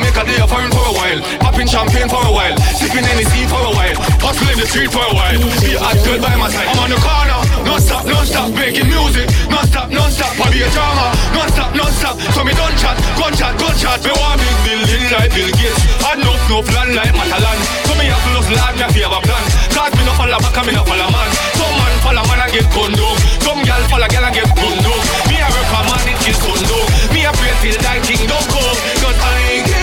Jamaica, 0.00 0.24
they 0.24 0.40
are 0.40 0.48
foreign 0.48 0.72
for 0.72 0.80
a 0.80 0.94
while. 0.96 1.20
Popping 1.44 1.68
champagne 1.68 2.08
for 2.08 2.24
a 2.24 2.32
while. 2.32 2.56
Sipping 2.72 3.04
Hennessy 3.04 3.44
for 3.52 3.60
a 3.60 3.68
while. 3.76 3.92
Hustling 4.24 4.56
the 4.56 4.64
street 4.64 4.88
for 4.88 5.04
a 5.04 5.12
while. 5.12 5.36
Be 5.60 5.76
a 5.76 5.80
hot 5.80 6.00
by 6.24 6.32
my 6.40 6.48
side. 6.48 6.72
I'm 6.72 6.80
on 6.80 6.88
the 6.88 6.96
corner. 7.04 7.36
Non 7.68 7.76
stop, 7.76 8.08
non 8.08 8.24
stop. 8.24 8.48
Making 8.56 8.88
music. 8.88 9.28
Non 9.52 9.60
stop, 9.68 9.92
non 9.92 10.08
stop. 10.08 10.32
I 10.40 10.48
be 10.48 10.64
a 10.64 10.68
drama. 10.72 11.12
Non 11.36 11.44
stop, 11.52 11.76
non 11.76 11.92
stop. 11.92 12.16
So 12.32 12.40
me 12.48 12.56
don't 12.56 12.72
chat 12.80 12.96
Gun 13.20 13.36
chat, 13.36 13.52
gun 13.60 13.76
chat. 13.76 14.00
Me 14.00 14.08
want 14.16 14.40
big 14.40 14.56
building 14.64 15.04
like 15.12 15.36
Bill 15.36 15.52
Gates. 15.52 15.84
And 16.08 16.24
no, 16.24 16.32
no 16.48 16.64
plan 16.64 16.96
like 16.96 17.12
Matalan. 17.12 17.60
So 17.84 17.92
me 18.00 18.08
have 18.08 18.24
to 18.24 18.30
love 18.40 18.48
life 18.48 18.72
Me 18.72 18.80
have 18.80 18.96
to 18.96 19.00
have 19.04 19.16
a 19.16 19.20
plan. 19.20 19.44
Cause 19.68 19.92
me 20.00 20.02
no 20.08 20.16
follow 20.16 20.40
back 20.40 20.56
And 20.56 20.64
me 20.64 20.72
no 20.72 20.82
follow 20.88 21.12
man. 21.12 21.30
Some 21.60 21.76
man 21.76 21.92
follow 22.00 22.24
man 22.24 22.40
and 22.40 22.52
get 22.56 22.66
down 22.72 22.96
Some 23.44 23.60
gal 23.68 23.84
follow 23.92 24.08
gal 24.08 24.24
and 24.24 24.32
get 24.32 24.48
down 24.48 25.00
Me 25.28 25.36
a 25.44 25.46
work 25.52 25.68
for 25.68 25.84
man 25.84 26.08
It 26.08 26.16
kill 26.24 26.36
sundown 26.40 26.88
Me 27.12 27.20
a 27.28 27.32
pray 27.36 27.52
till 27.60 27.76
thy 27.84 28.00
kingdom 28.00 28.40
come. 28.48 28.78
Cause 29.04 29.20
I 29.20 29.60
came 29.68 29.79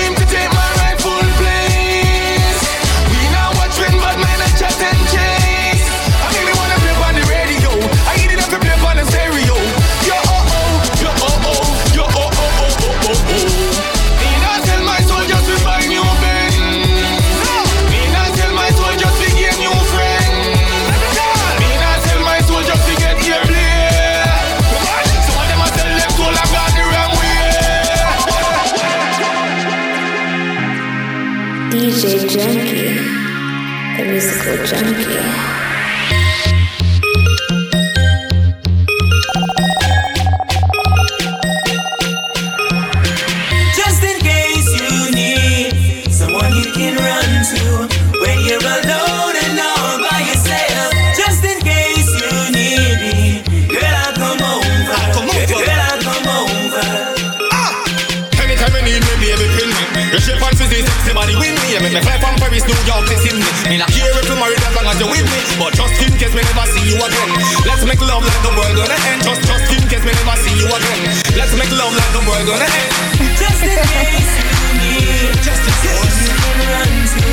gonna 72.47 72.63
end. 72.63 73.37
Just 73.37 73.61
in 73.61 73.75
case. 73.91 74.31
You 74.63 74.79
need 74.79 75.33
just 75.43 75.67
in 75.67 75.75
case. 75.83 76.19
You 76.23 76.35
can 76.43 76.57
run 76.71 76.91
to 77.11 77.27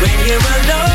when 0.00 0.26
you're 0.26 0.40
alone 0.40 0.93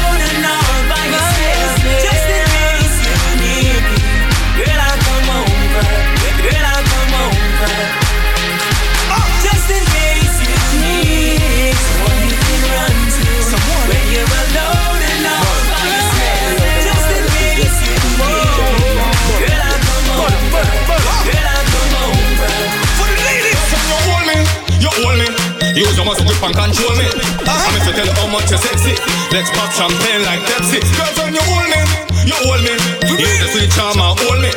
your 26.49 26.57
muscle 26.57 26.57
grip 26.57 26.57
and 26.57 26.57
control 26.57 26.93
me. 26.97 27.07
I'm 27.45 27.75
if 27.77 27.85
you 27.85 27.93
tell 27.93 28.05
you 28.05 28.15
how 28.17 28.27
much 28.27 28.49
you're 28.49 28.61
sexy. 28.61 28.95
Let's 29.31 29.49
pop 29.53 29.69
champagne 29.73 30.23
like 30.25 30.41
Pepsi. 30.49 30.81
Girls, 30.97 31.17
when 31.21 31.33
you 31.33 31.43
hold 31.45 31.67
me, 31.69 31.81
you 32.25 32.37
hold 32.45 32.61
me. 32.65 32.73
Use 33.17 33.37
the 33.39 33.47
sweet 33.53 33.69
charmer, 33.71 34.15
hold 34.17 34.41
me. 34.41 34.51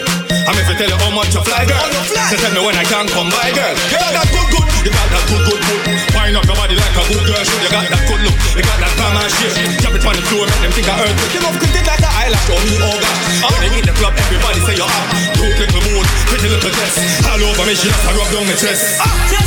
I'm 0.49 0.57
if 0.59 0.69
you 0.69 0.77
tell 0.77 0.89
you 0.89 0.99
how 0.99 1.13
much 1.13 1.35
you 1.35 1.43
fly, 1.45 1.65
girl. 1.69 1.89
So 2.31 2.37
tell 2.41 2.53
me 2.53 2.61
when 2.65 2.77
I 2.77 2.85
can 2.85 3.07
come 3.13 3.29
by, 3.31 3.53
girl. 3.53 3.75
You 3.93 3.99
got 4.01 4.13
that 4.17 4.29
good, 4.33 4.49
good. 4.51 4.67
You 4.83 4.91
got 4.91 5.09
that 5.15 5.25
good, 5.31 5.43
good, 5.47 5.61
good. 5.63 5.81
Wind 6.17 6.35
up 6.35 6.45
your 6.47 6.57
body 6.59 6.75
like 6.75 6.97
a 6.99 7.03
good 7.07 7.25
girl 7.29 7.43
should. 7.45 7.63
You 7.63 7.71
got 7.71 7.87
that 7.87 8.03
good 8.09 8.21
look. 8.27 8.37
You 8.57 8.63
got 8.67 8.79
that 8.83 8.93
glamour 8.99 9.29
shit. 9.39 9.53
Drop 9.79 9.95
it 9.95 10.03
on 10.03 10.15
the 10.19 10.25
floor, 10.27 10.45
make 10.49 10.63
them 10.67 10.73
think 10.75 10.89
I 10.91 10.95
earth. 10.99 11.19
You 11.31 11.41
love 11.47 11.57
cricket 11.63 11.87
like 11.87 12.03
an 12.03 12.11
eyelash 12.11 12.49
on 12.51 12.63
me, 12.67 12.75
oh 12.83 12.91
uh-huh. 12.91 13.47
God. 13.47 13.51
When 13.63 13.71
you 13.71 13.79
in 13.79 13.87
the 13.87 13.95
club, 13.95 14.15
everybody 14.19 14.59
say 14.67 14.75
you're 14.75 14.91
hot. 14.91 15.09
Cute 15.39 15.55
little 15.55 15.83
moon, 15.87 16.05
pretty 16.27 16.49
little 16.51 16.73
dress. 16.75 16.95
All 17.31 17.39
over 17.39 17.65
me, 17.67 17.75
she 17.79 17.87
just 17.87 18.03
a 18.03 18.11
rub 18.19 18.29
down 18.35 18.43
my 18.43 18.55
chest. 18.59 18.99
Just 19.31 19.42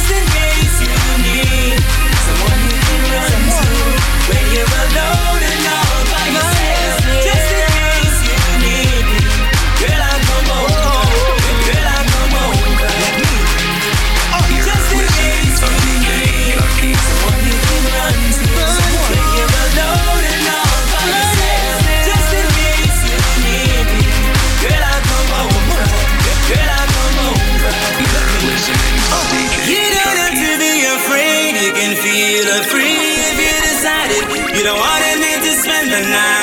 the 35.95 36.09
night. 36.09 36.34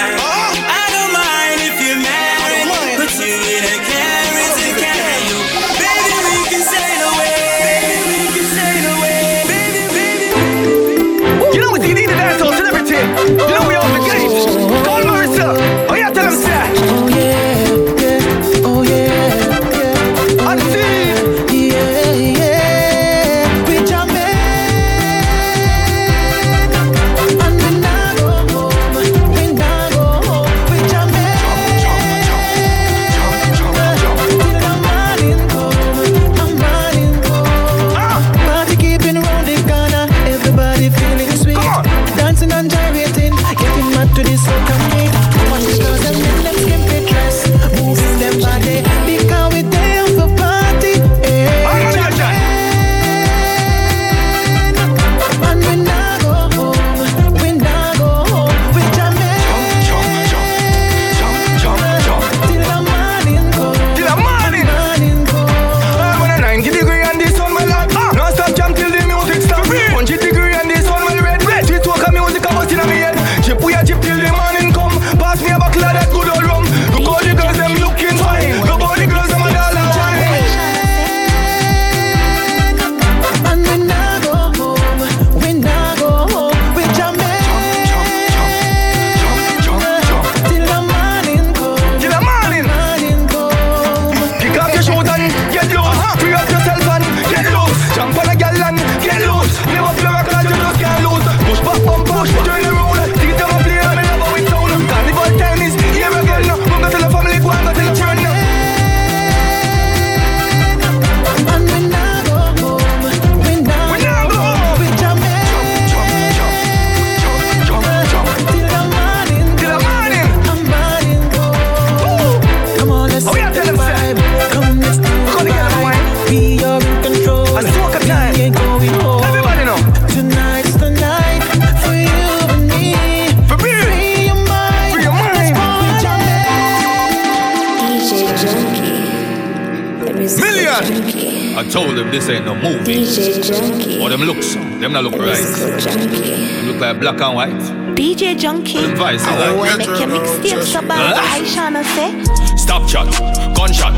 Them 144.92 145.04
not 145.04 145.10
look 145.10 145.22
right. 145.22 145.40
Them 145.40 146.66
look 146.68 146.76
like 146.76 147.00
black 147.00 147.18
and 147.22 147.34
white. 147.34 147.96
DJ 147.96 148.36
Junky. 148.36 148.76
Them 148.82 148.94
vice 148.94 149.24
Oh, 149.24 149.56
like. 149.56 149.72
I 149.72 149.76
make 149.78 149.88
your 149.88 150.08
mixtape 150.12 150.62
so 150.64 150.82
bad. 150.82 151.16
Huh? 151.16 151.32
I 151.32 151.40
Shana 151.48 151.82
say. 151.96 152.12
Stop 152.58 152.86
shot, 152.90 153.08
gunshot. 153.56 153.94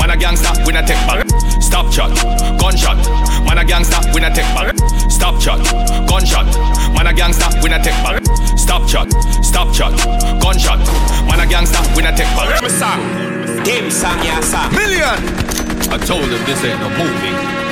Man 0.00 0.08
a 0.08 0.16
gangster, 0.16 0.48
we 0.64 0.72
not 0.72 0.86
take 0.88 0.96
back. 1.04 1.28
Stop 1.60 1.92
shot, 1.92 2.16
gunshot. 2.58 2.96
Man 3.44 3.58
a 3.58 3.64
gangster, 3.64 4.00
we 4.14 4.22
not 4.22 4.34
take 4.34 4.48
back. 4.56 4.72
Stop 5.10 5.38
shot, 5.38 5.60
gunshot. 6.08 6.46
Man 6.96 7.06
a 7.06 7.12
gangster, 7.12 7.48
we 7.62 7.68
not 7.68 7.84
take 7.84 8.00
back. 8.00 8.24
Stop 8.56 8.88
shot, 8.88 9.12
stop 9.44 9.74
shot, 9.74 9.92
gunshot. 10.40 10.80
Man 11.28 11.40
a 11.40 11.46
gangster, 11.46 11.84
we 11.94 12.00
not 12.00 12.16
take 12.16 12.32
back. 12.32 12.62
Me 12.62 12.70
song, 12.70 13.04
them 13.68 13.90
song, 13.90 14.16
yeah 14.24 14.40
song. 14.40 14.72
Million. 14.72 15.12
I 15.92 15.98
told 16.00 16.24
them 16.24 16.40
this 16.48 16.64
ain't 16.64 16.80
no 16.80 16.88
movie. 16.96 17.67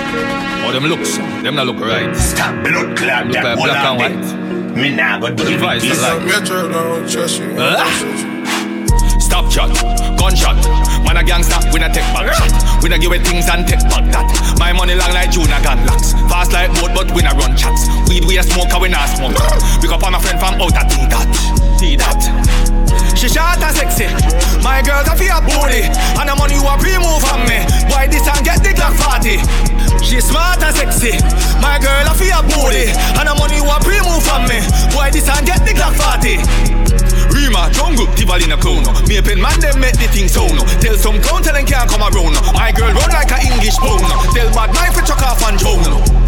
Or 0.66 0.72
them 0.72 0.84
looks, 0.84 1.16
them 1.16 1.54
not 1.54 1.66
look 1.66 1.78
right. 1.78 2.14
Stop 2.16 2.64
blood 2.64 2.96
clot, 2.98 3.26
Look 3.26 3.34
that 3.38 3.44
like 3.44 3.58
black 3.58 3.86
and 3.86 3.98
lot 3.98 4.02
white. 4.02 4.76
Me 4.76 4.90
nah 4.90 5.18
go 5.18 5.30
do 5.30 5.44
Them 5.44 5.54
it 5.54 5.60
vice 5.60 5.82
this. 5.82 5.98
alike. 6.02 6.26
Metro 6.26 6.68
don't 6.68 7.08
trust 7.08 7.38
you. 7.38 7.54
Ah! 7.56 7.78
Huh? 7.78 9.20
Stop 9.20 9.46
shot, 9.50 9.70
gunshot. 10.18 10.58
Man 11.06 11.16
a 11.16 11.22
gangster, 11.22 11.56
we 11.72 11.78
not 11.78 11.94
take 11.94 12.06
back 12.10 12.34
shot. 12.34 12.50
We 12.82 12.90
not 12.90 13.00
give 13.00 13.14
away 13.14 13.22
things 13.22 13.46
and 13.48 13.62
take 13.62 13.80
back 13.86 14.10
that. 14.10 14.26
My 14.58 14.72
money 14.74 14.94
long 14.98 15.14
like 15.14 15.30
Juna 15.30 15.62
gun 15.62 15.86
locks. 15.86 16.12
Fast 16.26 16.50
like 16.52 16.74
boat, 16.82 16.90
but 16.98 17.14
we 17.14 17.22
not 17.22 17.38
run 17.38 17.54
chats. 17.56 17.86
Weed 18.10 18.26
we 18.26 18.38
a 18.38 18.42
smoke, 18.42 18.74
and 18.74 18.82
we 18.82 18.88
not 18.90 19.06
smoke. 19.06 19.38
Pick 19.78 19.94
up 19.94 20.02
on 20.02 20.12
my 20.12 20.20
friend 20.20 20.38
from 20.42 20.58
out 20.58 20.74
of 20.74 20.86
T 20.90 21.06
that, 21.06 21.30
T 21.78 21.94
that. 21.94 22.20
She 23.14 23.30
short 23.30 23.62
and 23.62 23.70
sexy. 23.70 24.10
My 24.66 24.82
girls 24.82 25.06
a 25.06 25.14
feel 25.14 25.38
booty, 25.46 25.86
and 26.18 26.26
the 26.26 26.34
money 26.34 26.58
you 26.58 26.66
a 26.66 26.74
pre-move 26.76 27.22
from 27.22 27.46
me. 27.46 27.62
Why 27.86 28.10
this 28.10 28.26
and 28.26 28.42
get 28.44 28.60
the 28.66 28.74
Glock 28.74 28.98
40? 28.98 29.75
She 30.02 30.20
smart 30.20 30.62
and 30.62 30.74
sexy. 30.74 31.16
My 31.60 31.78
girl 31.78 32.06
a 32.08 32.14
feel 32.14 32.42
booty, 32.42 32.90
and 33.16 33.26
the 33.28 33.34
money 33.36 33.56
you 33.56 33.66
a 33.66 33.76
pre-move 33.80 34.22
from 34.22 34.48
me. 34.48 34.60
Why 34.96 35.10
this 35.10 35.28
and 35.28 35.44
get 35.46 35.64
the 35.64 35.72
Glock 35.72 35.94
40? 35.96 36.40
Rima, 37.32 37.68
jungle, 37.72 38.06
in 38.06 38.52
a 38.52 38.56
clown. 38.56 38.84
Me 39.08 39.18
a 39.18 39.22
pen 39.22 39.40
man, 39.40 39.58
them 39.60 39.80
make 39.80 39.96
the 39.96 40.08
thing 40.08 40.28
so 40.28 40.46
no. 40.48 40.64
Tell 40.80 40.96
some 40.96 41.20
clown, 41.20 41.42
tell 41.42 41.54
them 41.54 41.66
can't 41.66 41.88
come 41.88 42.02
around. 42.02 42.34
My 42.54 42.72
girl 42.72 42.92
run 42.92 43.10
like 43.10 43.30
a 43.30 43.38
English 43.44 43.76
bone. 43.78 44.02
Tell 44.32 44.48
bad 44.52 44.72
knife 44.74 44.96
to 44.96 45.02
chuck 45.04 45.22
off 45.22 45.42
and 45.44 45.58
drown. 45.58 46.26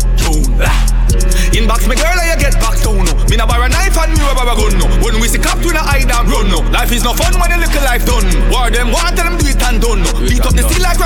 Inbox 1.57 1.89
me 1.89 1.97
girl, 1.97 2.13
and 2.13 2.29
you 2.29 2.39
get 2.39 2.55
back 2.61 2.77
down. 2.85 3.09
Me 3.31 3.37
na 3.37 3.47
borrow 3.47 3.69
knife 3.69 3.97
and 3.97 4.13
me 4.13 4.21
rubber 4.21 4.53
gun. 4.53 4.79
no. 4.79 4.87
When 5.01 5.21
we 5.21 5.29
see 5.29 5.41
cops, 5.41 5.65
we 5.65 5.73
na 5.73 5.81
hide 5.81 6.11
and 6.11 6.29
run. 6.29 6.49
no. 6.53 6.61
Life 6.71 6.93
is 6.93 7.03
no 7.03 7.15
fun 7.15 7.33
when 7.41 7.53
a 7.53 7.59
little 7.59 7.83
life 7.83 8.05
done. 8.05 8.29
War 8.53 8.71
them 8.71 8.93
want, 8.93 9.17
tell 9.17 9.25
them 9.25 9.39
do 9.41 9.49
it 9.49 9.63
and 9.65 9.81
done. 9.81 10.05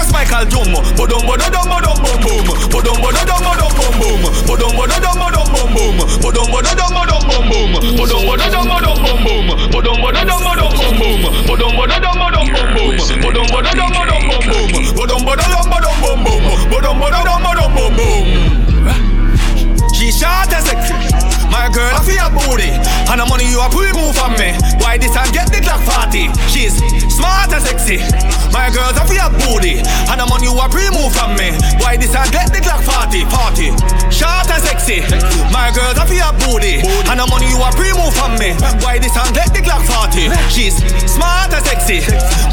Ross 0.02 0.12
Michael. 0.12 0.46
Bodum, 0.46 0.74
bodum, 0.96 1.22
bodum, 1.22 1.66
bodum, 1.70 1.94
boom, 2.02 2.18
boom. 2.22 2.46
Bodum, 2.74 2.98
bodum, 2.98 3.38
bodum, 3.46 3.70
boom, 3.78 3.94
boom. 4.02 4.22
Bodum, 4.46 4.72
bodum, 4.74 5.14
bodum, 5.22 5.46
boom, 5.54 5.70
boom. 5.74 5.96
Bodum, 6.18 6.46
bodum, 6.50 6.90
bodum, 6.90 7.22
boom, 7.28 7.44
boom. 7.50 7.70
Bodum, 7.96 8.22
bodum, 8.26 8.51
And 23.12 23.20
the 23.20 23.28
money 23.28 23.44
you 23.44 23.60
a 23.60 23.68
pre 23.68 23.92
move 23.92 24.16
from 24.16 24.32
me. 24.40 24.56
Why 24.80 24.96
this 24.96 25.12
time 25.12 25.28
get 25.36 25.52
the 25.52 25.60
Glock 25.60 25.84
40? 25.84 26.32
She's 26.48 26.80
smart 27.12 27.52
and 27.52 27.60
sexy. 27.60 28.00
My 28.56 28.72
girls, 28.72 28.96
I 28.96 29.04
feel 29.04 29.28
booty. 29.36 29.84
And 30.08 30.16
the 30.16 30.24
money 30.24 30.48
you 30.48 30.56
a 30.56 30.64
pre 30.64 30.88
move 30.88 31.12
from 31.12 31.36
me. 31.36 31.52
Why 31.84 32.00
this 32.00 32.16
time 32.16 32.32
get 32.32 32.48
the 32.56 32.64
Glock 32.64 32.80
40? 32.80 33.28
40. 33.28 33.76
Short 34.08 34.48
and 34.48 34.64
sexy. 34.64 35.04
My 35.52 35.68
girls, 35.76 36.00
I 36.00 36.08
feel 36.08 36.24
booty. 36.40 36.80
And 37.12 37.20
the 37.20 37.28
money 37.28 37.52
you 37.52 37.60
a 37.60 37.68
pre 37.76 37.92
move 37.92 38.16
from 38.16 38.32
me. 38.40 38.56
Why 38.80 38.96
this 38.96 39.12
time 39.12 39.28
get 39.36 39.52
the 39.52 39.60
Glock 39.60 39.84
40? 39.84 40.32
She's 40.48 40.80
smart 41.04 41.52
and 41.52 41.60
sexy. 41.68 42.00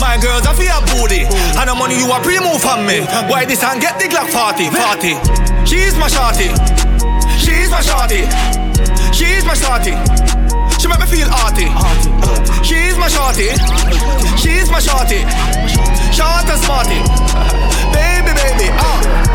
My 0.03 0.20
girls, 0.20 0.43
I 0.43 0.51
feel 0.60 0.76
booty. 0.91 1.24
And 1.55 1.72
the 1.72 1.76
money 1.80 1.95
you 1.95 2.12
a 2.12 2.20
pre 2.20 2.36
move 2.43 2.60
from 2.60 2.84
me. 2.84 3.07
Why 3.32 3.47
this 3.47 3.64
time 3.64 3.80
get 3.80 3.95
the 3.95 4.12
Glock 4.12 4.28
40? 4.28 4.76
40. 4.76 5.16
She's 5.64 5.95
my 5.95 6.12
shorty. 6.12 6.51
She's 7.39 7.72
my 7.72 7.80
shorty. 7.80 8.28
She's 9.16 9.47
my 9.47 9.55
shorty. 9.55 9.95
She 10.80 10.88
make 10.88 10.99
me 10.99 11.05
feel 11.07 11.27
arty. 11.30 11.67
She's 12.63 12.97
my 12.97 13.09
shorty. 13.09 13.49
She's 14.38 14.71
my 14.71 14.80
shorty. 14.80 15.21
Short 16.15 16.47
and 16.47 16.59
smarty. 16.63 16.99
Baby, 17.91 18.32
baby, 18.34 18.69
uh. 18.71 19.30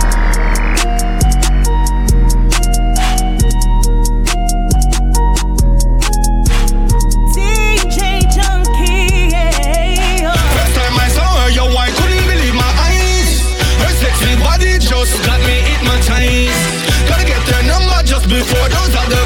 just 15.05 15.27
got 15.27 15.41
me 15.41 15.57
hypnotized. 15.69 17.09
Gotta 17.09 17.25
get 17.25 17.67
number 17.67 18.03
just 18.05 18.29
before 18.29 18.69
those 18.69 18.95
other 18.97 19.24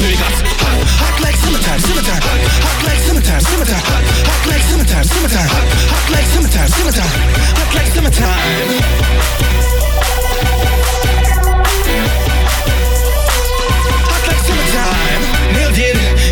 hot 0.00 0.32
Hot, 1.00 1.20
like 1.20 1.36
summertime, 1.36 1.80
summertime. 1.80 2.22
Hot, 2.24 2.80
like 2.88 3.00
summertime, 3.04 3.40
summertime. 3.40 3.84
Hot, 3.84 4.42
like 4.48 4.64
summertime, 4.64 5.04
summertime. 5.04 5.48
Hot, 5.52 6.08
like 6.12 6.26
summertime, 6.32 6.68
summertime. 6.68 7.12
Hot 7.58 7.70
like 7.74 7.90
summertime. 7.92 9.20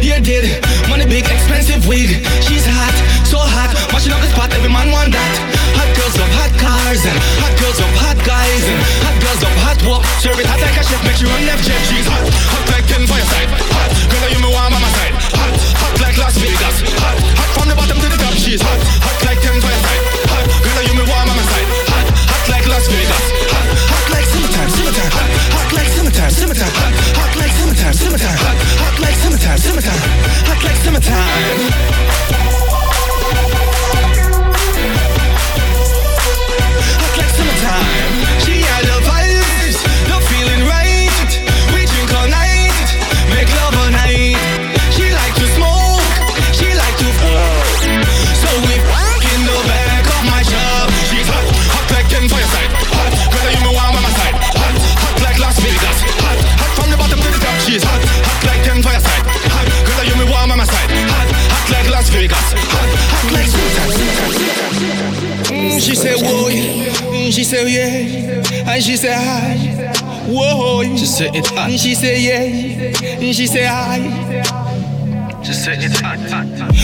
You 0.00 0.24
did. 0.24 0.64
Money 0.88 1.06
big, 1.06 1.24
expensive 1.24 1.86
wig. 1.86 2.08
She's 2.42 2.66
hot, 2.66 2.94
so 3.26 3.38
hot. 3.38 3.70
Up 4.08 4.22
the 4.22 4.30
spot, 4.32 4.48
every 4.54 4.72
man 4.72 4.90
want 4.90 5.12
that. 5.12 5.34
Hot 5.76 5.90
girls 5.92 6.16
love 6.16 6.32
hot 6.32 6.48
cars 6.56 7.04
and 7.04 7.18
hot 7.44 7.52
girls 7.60 7.76
love 7.76 7.92
hot 8.00 8.16
guys 8.24 8.64
and 8.64 8.80
hot 9.04 9.16
girls 9.20 9.42
love 9.44 9.58
hot 9.60 9.76
walk. 9.84 10.02
Serve 10.16 10.40
it 10.40 10.46
hot 10.48 10.56
like 10.64 10.80
a 10.80 10.82
chef, 10.86 11.02
make 11.04 11.20
you 11.20 11.28
run 11.28 11.44
left 11.44 11.60
jet. 11.66 11.87
She 68.88 68.96
said, 68.96 69.20
hi. 69.20 69.52
Whoa, 70.32 70.80
she 70.96 71.04
said, 71.04 71.36
it's 71.36 71.52
hot. 71.52 71.68
She 71.76 71.92
said, 71.92 72.16
yeah, 72.24 73.20
and 73.20 73.36
she 73.36 73.44
said, 73.44 73.68
hi. 73.68 74.00
Just 75.44 75.60
say 75.60 75.76
it's 75.76 76.00
hot, 76.00 76.16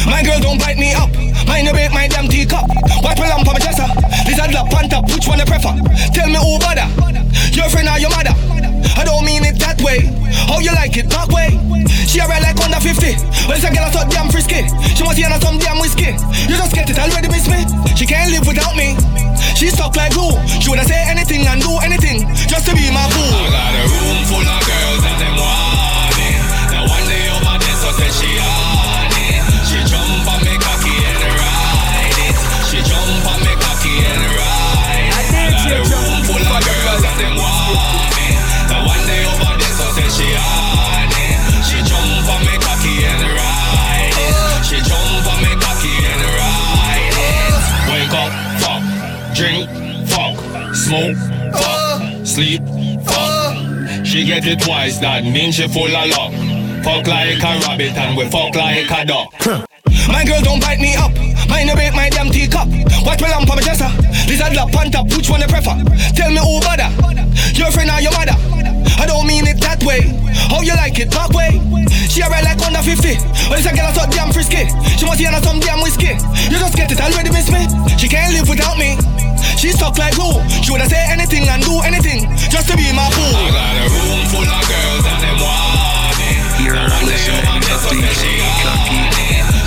My 0.04 0.20
girl 0.20 0.36
don't 0.36 0.60
bite 0.60 0.76
me 0.76 0.92
up. 0.92 1.08
Mine 1.48 1.64
break 1.72 1.96
my 1.96 2.04
damn 2.04 2.28
teacup. 2.28 2.68
Wipe 3.00 3.16
a 3.16 3.24
lamp 3.24 3.48
on 3.48 3.56
my 3.56 3.60
chest. 3.64 3.80
Lizard 4.28 4.52
lap 4.52 4.68
on 4.76 4.92
top. 4.92 5.08
Which 5.16 5.24
one 5.24 5.40
you 5.40 5.48
prefer? 5.48 5.72
Tell 6.12 6.28
me 6.28 6.36
who 6.36 6.60
bother. 6.60 6.84
Your 7.56 7.72
friend 7.72 7.88
or 7.88 7.96
your 7.96 8.12
mother? 8.12 8.36
I 9.00 9.08
don't 9.08 9.24
mean 9.24 9.40
it 9.48 9.56
that 9.64 9.80
way. 9.80 10.04
How 10.44 10.60
you 10.60 10.76
like 10.76 11.00
it, 11.00 11.08
that 11.08 11.32
way? 11.32 11.56
She 12.04 12.20
a 12.20 12.28
ride 12.28 12.44
like 12.44 12.60
under 12.60 12.84
50. 12.84 13.16
Well, 13.48 13.56
it's 13.56 13.64
a 13.64 13.72
girl 13.72 13.88
so 13.88 14.04
damn 14.12 14.28
frisky. 14.28 14.68
She 14.92 15.00
want 15.08 15.16
to 15.16 15.40
some 15.40 15.56
damn 15.56 15.80
whiskey. 15.80 16.12
You 16.52 16.60
just 16.60 16.76
get 16.76 16.84
it 16.84 17.00
already, 17.00 17.32
miss 17.32 17.48
me. 17.48 17.64
She 17.96 18.04
can't 18.04 18.28
live 18.28 18.44
without 18.44 18.76
me. 18.76 18.92
She 19.54 19.70
stuck 19.70 19.94
like 19.96 20.12
glue. 20.12 20.34
She 20.60 20.68
woulda 20.68 20.84
say 20.84 20.98
anything 21.08 21.46
and 21.46 21.62
do 21.62 21.78
anything 21.82 22.26
just 22.50 22.66
to 22.66 22.74
be 22.74 22.90
my 22.90 23.06
fool. 23.14 23.32
I 23.32 23.50
got 23.54 23.74
a 23.74 23.84
room 23.86 24.20
full 24.26 24.42
of 24.42 24.60
girls 24.66 25.02
and 25.06 25.16
them 25.22 25.34
want 25.38 26.18
it. 26.18 26.38
Now 26.74 26.82
one 26.90 27.06
day 27.06 27.30
over 27.30 27.56
there, 27.62 27.78
so 27.78 27.90
say 27.94 28.10
she 28.18 28.30
on 28.42 29.14
it. 29.14 29.42
She 29.70 29.78
jump 29.86 30.26
on 30.26 30.40
me 30.42 30.58
cocky 30.58 30.94
and 31.06 31.22
ride 31.38 32.18
it. 32.18 32.36
She 32.66 32.78
jump 32.82 33.24
on 33.30 33.38
me 33.46 33.54
cocky 33.62 33.94
and 34.02 34.22
ride 34.34 35.06
it. 35.06 35.14
I 35.14 35.22
got 35.30 35.70
a 35.70 35.80
room 35.86 36.18
full 36.26 36.42
of 36.42 36.60
girls 36.66 37.02
and 37.06 37.16
them 37.22 37.34
want 37.38 38.14
it. 38.26 38.36
Now 38.68 38.86
one 38.90 39.02
day 39.06 39.22
over 39.22 39.54
there, 39.54 39.74
so 39.78 39.86
say 39.94 40.08
she 40.10 40.28
on 40.34 40.70
it. 40.70 40.73
Drink, 49.34 49.68
fuck, 50.06 50.38
smoke, 50.74 51.18
fuck, 51.52 52.26
sleep, 52.26 52.62
fuck. 53.02 54.06
She 54.06 54.24
get 54.24 54.46
it 54.46 54.60
twice, 54.62 54.98
that 54.98 55.24
means 55.24 55.56
she 55.56 55.66
full 55.66 55.90
of 55.90 56.08
luck. 56.14 56.32
Fuck 56.84 57.06
like 57.08 57.42
a 57.42 57.52
rabbit 57.66 57.96
and 57.96 58.16
we 58.16 58.24
fuck 58.30 58.54
like 58.54 58.90
a 58.90 59.04
duck. 59.04 59.34
My 60.06 60.22
girl 60.24 60.40
don't 60.42 60.60
bite 60.60 60.78
me 60.78 60.94
up. 60.94 61.10
Mine 61.48 61.68
a 61.68 61.74
break 61.74 61.94
my 61.94 62.08
damn 62.10 62.30
teacup. 62.30 62.68
Watch 63.02 63.20
me 63.20 63.28
lamp 63.28 63.50
on 63.50 63.56
my 63.56 63.62
dresser. 63.62 63.90
Lizard 64.30 64.54
lap 64.54 64.70
on 64.76 64.90
top, 64.90 65.10
which 65.10 65.28
one 65.28 65.40
you 65.40 65.48
prefer? 65.48 65.74
Tell 66.14 66.30
me 66.30 66.38
who 66.38 66.60
bother. 66.62 66.92
Your 67.58 67.70
friend 67.74 67.90
or 67.90 68.00
your 68.00 68.12
mother? 68.12 68.36
I 69.00 69.06
don't 69.06 69.26
mean 69.26 69.46
it 69.46 69.60
that 69.60 69.82
way. 69.82 70.14
How 70.46 70.60
you 70.60 70.76
like 70.76 70.98
it 71.00 71.10
that 71.10 71.34
way? 71.34 71.58
She 72.06 72.20
a 72.20 72.28
ride 72.28 72.44
like 72.44 72.62
under 72.62 72.84
50. 72.84 73.18
Well, 73.50 73.58
it's 73.58 73.66
a 73.66 73.74
girl 73.74 73.90
so 73.90 74.06
damn 74.12 74.30
frisky. 74.30 74.70
She 74.94 75.04
want 75.04 75.18
to 75.18 75.26
hear 75.26 75.42
some 75.42 75.58
damn 75.58 75.82
whiskey. 75.82 76.14
You 76.52 76.60
just 76.60 76.76
get 76.76 76.92
it 76.92 77.00
already, 77.00 77.30
miss 77.30 77.50
me. 77.50 77.66
She 77.98 78.06
can't 78.06 78.32
live 78.36 78.48
without 78.48 78.78
me. 78.78 79.23
She 79.56 79.70
stuck 79.72 79.98
like 79.98 80.14
glue. 80.14 80.40
She 80.62 80.70
woulda 80.70 80.88
say 80.88 81.04
anything 81.10 81.48
and 81.48 81.62
do 81.62 81.80
anything 81.84 82.28
just 82.50 82.68
to 82.70 82.76
be 82.76 82.92
my 82.92 83.08
fool. 83.10 83.36
I 83.36 83.50
got 83.50 83.76
a 83.76 83.86
room 83.92 84.22
full 84.32 84.44
of 84.44 84.64
girls 84.68 85.04
and 85.08 85.18
them 85.22 85.36
want 85.40 86.18
it. 86.20 86.40
You're 86.64 86.88
listening 87.04 87.60
to 87.60 87.74
DJ 87.90 88.40
Junky. 88.62 89.63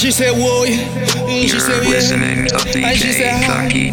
She 0.00 0.10
said, 0.10 0.32
whoa. 0.32 0.64
Mm, 0.64 1.44
she 1.44 1.48
You're 1.48 1.60
said, 1.60 1.84
yeah. 1.84 1.90
listening 1.90 2.46
to 2.48 2.56
And 2.56 2.96
she 2.96 3.08
DJ 3.08 3.12
said, 3.20 3.44
hi. 3.44 3.68
Junkie. 3.68 3.90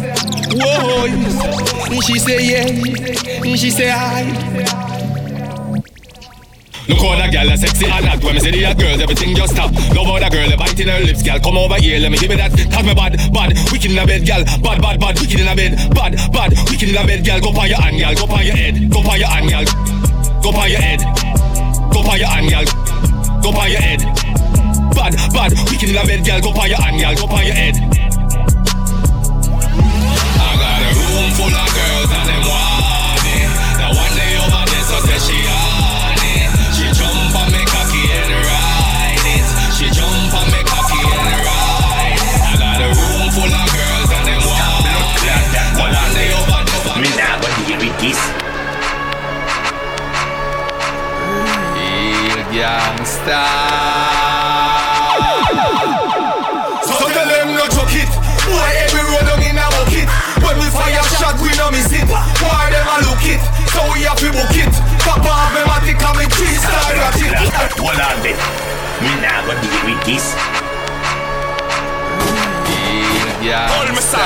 Whoa. 0.56 1.04
And 1.04 2.04
she 2.04 2.18
said, 2.18 2.40
yeah. 2.40 3.44
And 3.44 3.58
she 3.58 3.70
said, 3.70 3.92
hi. 3.92 4.24
Look 6.88 7.04
how 7.04 7.20
that 7.20 7.28
girl 7.30 7.52
is 7.52 7.60
sexy 7.60 7.84
and 7.84 8.06
hot 8.06 8.24
When 8.24 8.32
me 8.32 8.40
say 8.40 8.50
the 8.50 8.62
hot 8.64 8.78
girls, 8.78 8.98
everything 9.02 9.36
just 9.36 9.52
stop 9.52 9.68
Love 9.92 10.08
how 10.08 10.18
that 10.18 10.32
girl, 10.32 10.48
the 10.48 10.56
bite 10.56 10.80
in 10.80 10.88
her 10.88 11.00
lips, 11.04 11.20
girl 11.22 11.38
Come 11.38 11.58
over 11.60 11.76
here, 11.76 12.00
let 12.00 12.10
me 12.10 12.16
give 12.16 12.30
me 12.32 12.36
that 12.40 12.48
Cause 12.56 12.80
me 12.88 12.94
bad, 12.96 13.12
bad, 13.28 13.52
wicked 13.68 13.92
in 13.92 13.98
a 14.00 14.06
bed, 14.08 14.24
girl 14.24 14.40
Bad, 14.64 14.80
bad, 14.80 14.96
bad, 14.96 15.20
wicked 15.20 15.36
in 15.36 15.48
a 15.48 15.52
bed 15.52 15.76
Bad, 15.92 16.16
bad, 16.32 16.56
wicked 16.72 16.88
in 16.88 16.96
a 16.96 17.04
bed, 17.04 17.20
girl 17.20 17.40
Go 17.44 17.52
on 17.60 17.68
your 17.68 17.76
hand, 17.76 18.00
girl, 18.00 18.16
go 18.16 18.32
on 18.32 18.40
your 18.40 18.56
head 18.56 18.74
Go 18.88 19.04
on 19.04 19.20
your 19.20 19.28
hand, 19.28 19.52
girl 19.52 19.68
Go 20.40 20.48
on 20.56 20.70
your 20.72 20.80
head 20.80 21.00
Go 21.92 22.00
on 22.00 22.16
your 22.16 22.32
hand, 22.32 22.48
girl 22.48 22.64
Go 23.44 23.52
on 23.52 23.68
your 23.68 23.84
head 23.84 24.00
Bad, 24.98 25.14
bad, 25.32 25.52
wicked 25.70 25.90
in 25.90 25.96
a 25.96 26.02
bed, 26.02 26.26
girl 26.26 26.40
Go 26.42 26.50
on 26.58 26.68
your 26.68 26.82
hand, 26.82 26.98
girl 26.98 27.14
Go 27.14 27.30
on 27.30 27.46
your 27.46 27.54
head. 27.54 27.78
I 30.42 30.50
got 30.58 30.82
a 30.82 30.90
room 30.90 31.30
full 31.38 31.54
of 31.54 31.70
girls 31.70 32.10
and 32.10 32.26
them 32.26 32.42
want 32.42 33.22
it. 33.22 33.46
Now 33.78 33.94
one 33.94 34.10
day 34.18 34.34
over 34.42 34.64
there, 34.66 34.86
so 34.90 34.98
say 35.06 35.22
she 35.22 35.38
on 35.46 36.18
it. 36.18 36.50
She 36.74 36.90
jump 36.98 37.30
on 37.30 37.46
me 37.54 37.62
cocky 37.62 38.10
and 38.10 38.42
ride 38.42 39.22
it. 39.22 39.46
She 39.78 39.86
jump 39.94 40.34
on 40.34 40.50
me 40.50 40.66
cocky 40.66 40.98
and 40.98 41.46
ride 41.46 42.18
it. 42.18 42.42
I 42.42 42.58
got 42.58 42.82
a 42.82 42.90
room 42.90 43.30
full 43.30 43.54
of 43.54 43.68
girls 43.70 44.10
and 44.18 44.24
them 44.26 44.42
want 44.50 44.82
it. 45.22 45.46
Now 45.54 45.78
one 45.78 45.94
day 46.10 46.34
over 46.34 46.58
there, 46.66 46.98
Me 46.98 47.10
nah 47.14 47.38
go 47.38 47.46
deal 47.54 47.78
with 47.86 47.94
this. 48.02 48.18
Real 51.78 52.42
gangsta. 52.50 54.37
So 63.78 63.86
we 63.94 64.02
have 64.10 64.18
to 64.18 64.26
book 64.34 64.50
it. 64.58 64.74
Papa 65.06 65.30
have 65.30 65.54
me 65.54 65.62
matic 65.62 66.02
and 66.02 66.18
me 66.18 66.26
three 66.34 66.58
star 66.58 66.98
at 66.98 67.14
it. 67.14 67.30
Hold 67.78 67.94
on 67.94 68.18
there. 68.26 68.34
Me 68.98 69.14
nah 69.22 69.38
go 69.46 69.54
deal 69.54 69.78
with 69.86 70.02
this. 70.02 70.34
Real 73.38 73.70
gangsta. 73.78 74.18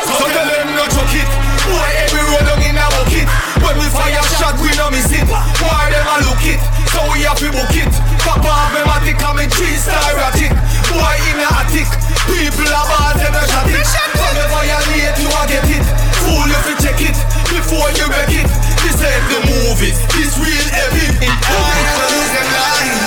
So 0.00 0.16
tell 0.32 0.48
them 0.48 0.68
no 0.80 0.88
joke 0.96 1.12
it. 1.12 1.28
Boy, 1.68 1.92
every 2.00 2.24
road 2.24 2.40
down 2.48 2.64
in 2.64 2.80
a 2.80 2.88
bucket. 2.88 3.28
When 3.60 3.76
we 3.76 3.84
fire 3.92 4.24
shot, 4.40 4.56
we 4.64 4.72
no 4.80 4.88
miss 4.88 5.12
it. 5.12 5.28
Why 5.28 5.92
them 5.92 6.08
a 6.08 6.24
look 6.24 6.40
it? 6.48 6.56
So 6.88 7.04
we 7.12 7.28
have 7.28 7.36
to 7.36 7.52
book 7.52 7.76
it. 7.76 7.92
Papa 8.24 8.48
have 8.48 8.72
me 8.72 8.80
matic 8.88 9.20
and 9.20 9.36
me 9.36 9.44
three 9.52 9.76
star 9.76 10.16
at 10.24 10.40
it. 10.40 10.56
Boy 10.88 11.20
in 11.28 11.44
a 11.44 11.48
attic. 11.52 12.07
People 12.28 12.68
are 12.68 12.86
bad 12.86 13.16
and 13.24 13.36
a 13.36 13.42
shot 13.48 13.66
it. 13.66 13.86
From 14.14 14.34
the 14.36 14.46
violate, 14.52 15.16
you 15.18 15.28
a 15.32 15.42
get 15.48 15.64
it. 15.66 15.84
Fool 16.22 16.48
if 16.52 16.64
you 16.68 16.76
check 16.84 17.00
it 17.00 17.16
before 17.48 17.88
you 17.96 18.06
wreck 18.12 18.30
it. 18.30 18.48
This 18.84 19.00
ain't 19.00 19.24
the 19.32 19.40
movies. 19.48 19.96
This 20.14 20.36
real 20.36 20.68
heavy. 20.68 21.08
Boy, 21.16 21.24
you 21.24 21.90
gonna 21.96 22.12
lose 22.12 22.32
them 22.36 22.48
life. 22.52 23.00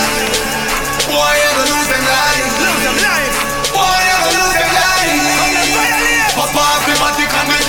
Boy, 1.08 1.34
you 1.38 1.50
gonna 1.54 1.72
lose 1.72 1.90
them 1.94 2.04
life. 2.10 2.50
Lose 2.62 2.84
them 2.84 2.98
life. 3.06 3.36
Boy, 3.72 4.00
you 4.02 4.16
gonna 4.18 4.36
lose 4.42 4.56
them 4.58 4.72
life. 4.74 6.34
Papa 6.36 6.66
me 6.88 6.94
matic 6.98 7.30
and 7.30 7.61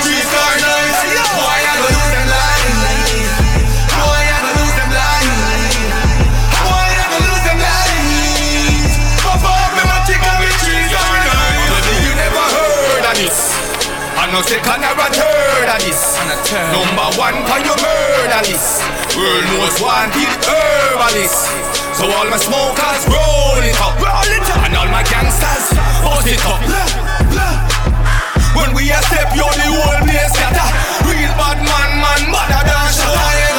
no 14.32 14.40
second 14.40 14.80
never 14.80 15.08
heard 15.12 15.68
of 15.68 15.80
this. 15.84 16.16
Number 16.72 17.08
one 17.20 17.36
for 17.44 17.60
your 17.60 17.76
murder 17.76 18.40
list. 18.48 18.80
World 19.12 19.44
most 19.60 19.78
wanted 19.84 20.32
herbalist. 20.48 21.52
So 21.92 22.08
all 22.08 22.24
my 22.32 22.40
smokers 22.40 23.04
roll 23.12 23.60
it 23.60 23.76
up, 23.76 23.92
roll 24.00 24.32
it 24.32 24.48
up, 24.48 24.64
and 24.64 24.74
all 24.74 24.88
my 24.88 25.04
gangsters 25.04 25.76
bust 26.00 26.26
it 26.32 26.40
up. 26.48 26.64
When 28.56 28.72
we 28.74 28.88
a 28.88 29.00
step, 29.04 29.36
yo 29.36 29.44
the 29.52 29.68
whole 29.68 30.00
place 30.00 30.32
scatter. 30.32 30.68
Real 31.04 31.32
bad 31.36 31.60
man, 31.60 31.90
man, 32.00 32.22
better 32.32 32.62
than 32.64 32.88
shot. 32.88 33.51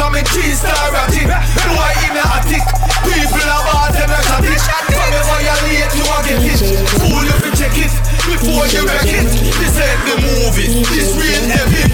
Cause 0.00 0.16
me 0.16 0.24
three 0.32 0.56
star 0.56 0.72
at 0.96 1.12
it 1.12 1.28
Blue 1.28 1.76
eye 1.76 1.92
in 2.08 2.16
a 2.16 2.24
attic 2.32 2.64
People 3.04 3.44
are 3.44 3.60
bad 3.68 4.00
and 4.00 4.08
I 4.08 4.24
shot 4.24 4.40
it 4.48 4.56
From 4.88 5.12
me 5.12 5.20
violate 5.28 5.92
you 5.92 6.08
a 6.08 6.16
get 6.24 6.40
it. 6.40 6.56
Fool 7.04 7.28
if 7.28 7.44
you 7.44 7.52
check 7.52 7.76
it 7.76 7.92
Before 8.24 8.64
you 8.72 8.88
wreck 8.88 9.04
it. 9.04 9.28
This 9.60 9.76
ain't 9.76 10.00
the 10.08 10.16
movie 10.24 10.80
This 10.96 11.12
real 11.20 11.44
heavy. 11.52 11.84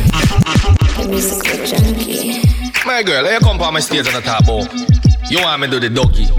My 2.87 3.03
girl, 3.03 3.27
you 3.27 3.41
come 3.41 3.61
on 3.61 3.75
my 3.75 3.81
stage 3.81 4.07
on 4.07 4.15
the 4.15 4.21
top 4.21 4.47
bow 4.47 4.63
You 5.29 5.43
want 5.43 5.63
me 5.63 5.67
to 5.67 5.81
do 5.81 5.89
the 5.89 5.91
doggy? 5.91 6.31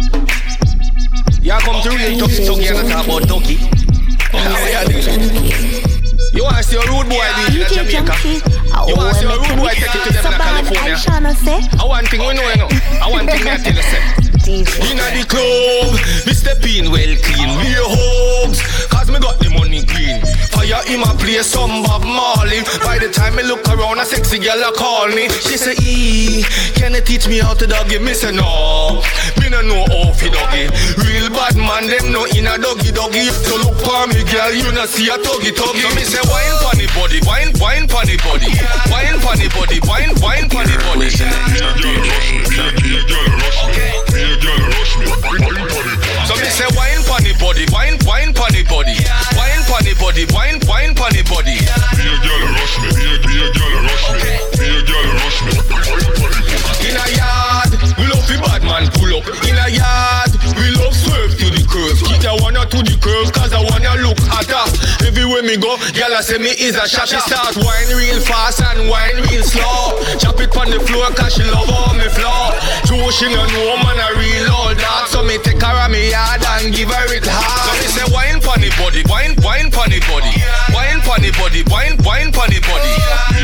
Y'all 1.44 1.60
come 1.60 1.82
through 1.82 2.00
and 2.00 2.18
talk 2.18 2.32
to 2.32 2.56
me 2.56 2.70
on 2.70 2.80
the 2.80 2.90
top 2.90 3.08
bow 3.08 3.20
doggy. 3.20 3.60
You 6.34 6.44
want 6.44 6.58
to 6.58 6.64
see 6.64 6.78
a 6.78 6.82
rude 6.88 7.10
boy 7.10 7.28
DJ 7.44 7.68
Jamaica? 7.74 8.57
You 8.86 8.96
want 8.96 9.16
to 9.16 9.20
see 9.20 9.26
a 9.26 9.34
rude 9.34 9.58
boy 9.58 9.74
take 9.74 9.90
it 9.96 10.06
to 10.06 10.22
them 10.22 10.34
in 10.34 10.40
California? 10.40 10.98
I 11.80 11.86
want 11.86 12.08
thing 12.10 12.22
we 12.22 12.34
know, 12.38 12.46
you 12.50 12.58
know. 12.62 12.70
I 13.02 13.10
want 13.10 13.30
thing 13.30 13.48
I 13.48 13.58
tell 13.58 13.74
you, 13.74 13.82
say. 13.82 14.02
Inna 14.48 15.04
the 15.12 15.26
club, 15.28 15.92
me 16.24 16.32
step 16.34 16.64
in 16.64 16.88
well 16.92 17.16
clean. 17.20 17.50
Me 17.60 17.68
hugs, 17.76 18.62
cause 19.08 19.14
me 19.14 19.20
got 19.20 19.40
the 19.40 19.50
money 19.50 19.84
green. 19.88 20.20
Fire 20.52 20.84
in 20.92 21.00
my 21.00 21.14
place, 21.16 21.48
some 21.48 21.84
Bob 21.84 22.04
Marley. 22.04 22.62
By 22.84 23.00
the 23.00 23.10
time 23.10 23.36
me 23.36 23.44
look 23.44 23.68
around, 23.68 24.00
a 24.00 24.06
sexy 24.06 24.40
girl 24.40 24.60
a 24.60 24.72
call 24.76 25.08
me. 25.08 25.30
She 25.30 25.58
say, 25.58 25.76
E, 25.80 26.44
can 26.76 26.94
you 26.94 27.02
teach 27.02 27.28
me 27.28 27.40
how 27.40 27.54
to 27.54 27.68
doggy? 27.68 28.00
Me 28.00 28.14
say, 28.14 28.32
no, 28.32 29.02
me 29.40 29.50
no 29.50 29.62
know 29.62 29.86
how 29.88 30.12
to 30.12 30.28
doggy. 30.30 30.68
Real 31.08 31.30
bad 31.32 31.56
man, 31.56 31.88
them 31.88 32.12
no 32.12 32.26
in 32.36 32.48
a 32.48 32.58
doggy 32.60 32.92
doggy. 32.92 33.32
So 33.32 33.56
look 33.64 33.80
for 33.80 34.08
me, 34.12 34.24
girl, 34.28 34.52
you 34.52 34.72
no 34.76 34.86
see 34.86 35.08
a 35.08 35.18
tuggy 35.18 35.56
tuggy. 35.56 35.82
So 35.82 35.96
me 35.96 36.04
say, 36.04 36.22
wine 36.28 36.58
pon 36.60 36.80
body, 36.96 37.20
wine, 37.24 37.52
wine 37.60 37.88
pon 37.88 38.08
body, 38.28 38.52
wine 38.92 39.20
pon 39.24 39.40
body, 39.56 39.80
wine, 39.88 40.12
wine 40.20 40.50
pon 40.52 40.68
the 40.68 40.78
body. 40.84 41.08
So 46.38 46.44
me 46.44 46.50
say 46.50 46.70
wine 46.78 47.02
pon 47.10 47.24
the 47.24 47.34
body, 47.42 47.66
wine, 47.74 47.98
wine 48.06 48.32
pon 48.32 48.54
the 48.54 48.62
body, 48.70 48.94
wine 49.34 49.64
pon 49.66 49.82
the 49.82 49.98
body, 49.98 50.26
wine, 50.30 50.62
wine 50.70 50.94
pon 50.94 51.10
the 51.10 51.24
body. 51.26 51.58
Be 51.98 52.06
a 52.06 52.14
girl 52.22 52.46
rush 52.54 52.78
me, 52.78 52.94
be 52.94 53.10
a, 53.10 53.18
be 53.26 53.42
a 53.42 53.50
girl 53.58 53.82
rush 53.82 54.06
me, 54.14 54.38
be 54.54 54.70
a 54.70 54.86
girl 54.86 55.18
rush 55.18 55.42
me. 55.42 55.58
In 56.86 56.94
a 56.94 57.06
yard, 57.18 57.47
man 58.78 58.90
pull 58.94 59.10
up. 59.18 59.26
In 59.50 59.58
a 59.58 59.68
yard, 59.74 60.32
we 60.54 60.70
love 60.78 60.94
swerve 60.94 61.34
to 61.42 61.48
the 61.50 61.64
curves. 61.66 62.02
Keep 62.06 62.22
the 62.22 62.34
one 62.46 62.54
to 62.54 62.80
the 62.86 62.96
curves, 63.02 63.32
cause 63.34 63.54
I 63.54 63.62
wanna 63.66 63.98
look 64.06 64.18
hotter. 64.30 64.66
Everywhere 65.06 65.42
me 65.42 65.58
go, 65.58 65.78
gyal 65.98 66.14
a 66.14 66.22
say 66.22 66.38
me 66.38 66.54
is 66.54 66.78
a 66.78 66.86
shot. 66.86 67.10
She 67.10 67.18
start 67.18 67.58
wine 67.58 67.92
real 67.98 68.22
fast 68.22 68.62
and 68.62 68.90
wine 68.90 69.18
real 69.30 69.42
slow. 69.42 69.98
Chop 70.22 70.38
it 70.42 70.54
on 70.54 70.70
the 70.70 70.80
floor, 70.86 71.10
cause 71.18 71.34
she 71.34 71.44
love 71.50 71.70
all 71.70 71.94
me 71.98 72.06
floor. 72.14 72.54
True, 72.86 73.10
she 73.10 73.26
no 73.34 73.42
know 73.50 73.82
man 73.82 73.98
a 73.98 74.10
real 74.14 74.46
old 74.54 74.78
dog. 74.78 75.10
So 75.10 75.24
me 75.24 75.38
take 75.42 75.62
her 75.62 75.74
a 75.74 75.90
me 75.90 76.14
yard 76.14 76.44
and 76.62 76.74
give 76.74 76.94
her 76.94 77.08
it 77.14 77.26
hard. 77.26 77.66
So 77.66 77.72
me 77.82 77.88
say 77.90 78.06
wine 78.14 78.40
pon 78.42 78.62
the 78.62 78.70
body, 78.78 79.02
wine, 79.10 79.34
wine 79.42 79.74
pon 79.74 79.90
the 79.90 80.00
body, 80.06 80.34
wine 80.70 81.02
pon 81.02 81.22
the 81.26 81.32
body, 81.34 81.66
wine, 81.74 81.98
wine 82.06 82.30
pon 82.30 82.50
the 82.54 82.62
body. 82.62 83.37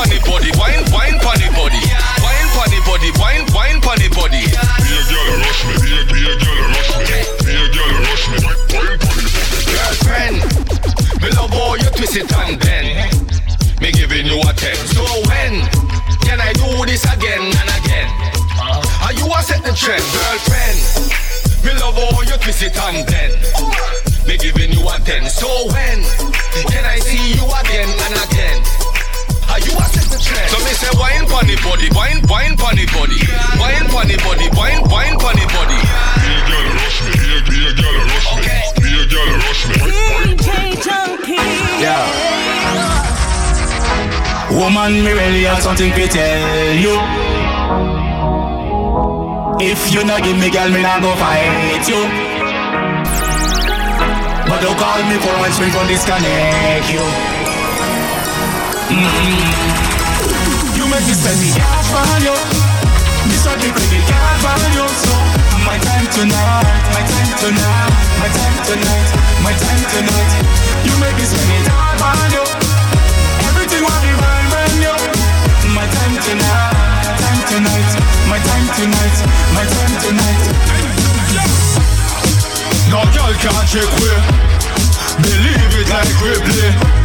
Pon 0.00 0.08
the 0.08 0.20
body, 0.24 0.50
wine, 0.56 0.80
wine 0.96 1.18
pon 1.20 1.36
the 1.36 1.48
body, 1.52 1.80
wine 2.24 2.48
pon 2.56 2.68
the 2.72 2.80
body, 2.88 3.10
wine, 3.20 3.44
wine 3.52 3.80
pon 3.84 4.00
the 4.00 4.08
body. 4.16 4.48
Be 4.48 4.92
a 4.96 5.02
girl 5.12 5.28
rush 5.44 5.60
me, 5.68 5.74
be 5.76 5.92
a, 5.92 6.02
be 6.08 6.20
a 6.24 6.34
girl 6.40 6.64
rush 6.72 6.92
me, 6.96 7.20
be 7.44 7.52
a 7.52 7.66
girl 7.68 7.92
rush 8.08 8.24
me. 8.32 8.38
Girlfriend, 9.68 10.36
me 11.20 11.28
love 11.36 11.52
how 11.52 11.76
you 11.76 11.90
twist 11.92 12.16
it 12.16 12.32
and 12.32 12.56
bend. 12.56 13.12
Me 13.80 13.92
giving 13.92 14.24
you 14.24 14.40
a 14.40 14.52
ten. 14.56 14.76
So 14.88 15.04
when 15.28 15.68
can 16.24 16.40
I 16.40 16.52
do 16.56 16.64
this 16.88 17.04
again 17.04 17.44
and 17.44 17.70
again? 17.84 18.08
Are 19.04 19.12
you 19.12 19.28
a 19.28 19.42
set 19.44 19.60
the 19.60 19.76
trend, 19.76 20.04
girlfriend? 20.16 20.80
Me 21.60 21.76
love 21.76 22.00
how 22.00 22.24
you 22.24 22.40
twist 22.40 22.62
it 22.64 22.76
and 22.88 23.04
bend. 23.04 23.36
Me 24.24 24.38
giving 24.38 24.72
you 24.72 24.80
a 24.80 24.96
ten. 25.04 25.28
So 25.28 25.48
when 25.68 26.00
can 26.72 26.88
I 26.88 26.96
see 27.04 27.36
you 27.36 27.44
again 27.44 27.88
and 28.08 28.16
again? 28.24 28.79
Are 29.50 29.58
you 29.58 29.74
a 29.74 29.84
set 29.90 30.06
the 30.14 30.18
trend? 30.22 30.46
So 30.46 30.58
me 30.62 30.72
say 30.78 30.90
wine 30.94 31.26
pon 31.26 31.42
the 31.50 31.58
body, 31.66 31.90
wine, 31.90 32.22
wine 32.30 32.54
pon 32.54 32.78
the 32.78 32.86
body, 32.94 33.18
wine 33.58 33.86
pon 33.90 34.06
the 34.06 34.16
body, 34.22 34.46
wine, 34.54 34.82
wine 34.86 35.18
pon 35.18 35.34
the 35.34 35.46
body. 35.50 35.78
Be 36.22 36.30
a 36.30 36.40
girl 36.46 36.66
rush 36.78 36.98
me, 37.02 37.10
be 37.18 37.26
a, 37.34 37.38
be 37.50 37.58
a 37.66 37.72
girl 37.74 37.98
rush 38.14 38.30
me, 38.38 38.46
be 38.78 38.90
a 38.94 39.04
girl 39.10 39.30
rush 39.42 39.62
me. 39.66 39.74
DJ 39.82 40.78
Junky. 40.78 41.42
Yeah. 41.82 42.06
Woman, 44.54 45.02
me 45.02 45.10
really 45.18 45.42
have 45.50 45.62
something 45.62 45.90
to 45.98 46.04
tell 46.06 46.74
you. 46.78 46.94
If 49.62 49.92
you 49.92 50.04
not 50.04 50.22
give 50.22 50.38
me, 50.38 50.48
girl, 50.50 50.70
me 50.70 50.80
not 50.82 51.02
go 51.02 51.10
fight 51.18 51.82
you. 51.90 52.06
But 54.46 54.62
don't 54.62 54.78
call 54.78 55.02
me 55.10 55.18
for 55.18 55.34
one 55.42 55.52
swing 55.52 55.70
from 55.70 55.86
disconnect 55.86 56.92
you. 56.92 57.39
You 58.90 60.82
make 60.90 61.06
me 61.06 61.14
spend 61.14 61.38
cash 61.54 61.86
for 61.94 62.02
you. 62.26 62.34
This 63.30 63.46
what 63.46 63.54
me 63.62 63.70
credit 63.70 64.02
card 64.02 64.42
for 64.42 64.58
you. 64.74 64.82
So 64.82 65.14
my 65.62 65.78
time 65.78 66.10
tonight, 66.10 66.66
my 66.90 66.98
time 67.06 67.30
tonight, 67.38 67.94
my 68.18 68.26
time 68.26 68.58
tonight, 68.66 69.08
my 69.46 69.54
time 69.54 69.84
tonight. 69.94 70.30
You 70.82 70.90
make 70.98 71.14
me 71.14 71.22
spend 71.22 71.70
all 71.70 71.94
for 72.02 72.18
you. 72.34 72.42
Everything 73.46 73.86
will 73.86 74.00
be 74.02 74.10
right 74.10 74.46
when 74.58 74.82
you. 74.82 74.96
My 75.70 75.86
time 75.86 76.14
tonight, 76.26 77.14
time 77.14 77.42
tonight, 77.46 77.94
my 78.26 78.42
time 78.42 78.66
tonight, 78.74 79.16
my 79.54 79.64
time 79.70 79.94
tonight. 80.02 80.42
No 82.90 83.06
girl 83.14 83.30
can't 83.38 83.66
check 83.70 83.86
we 84.02 84.10
Believe 85.22 85.78
it 85.78 85.86
like 85.94 86.10
Ripley 86.26 86.99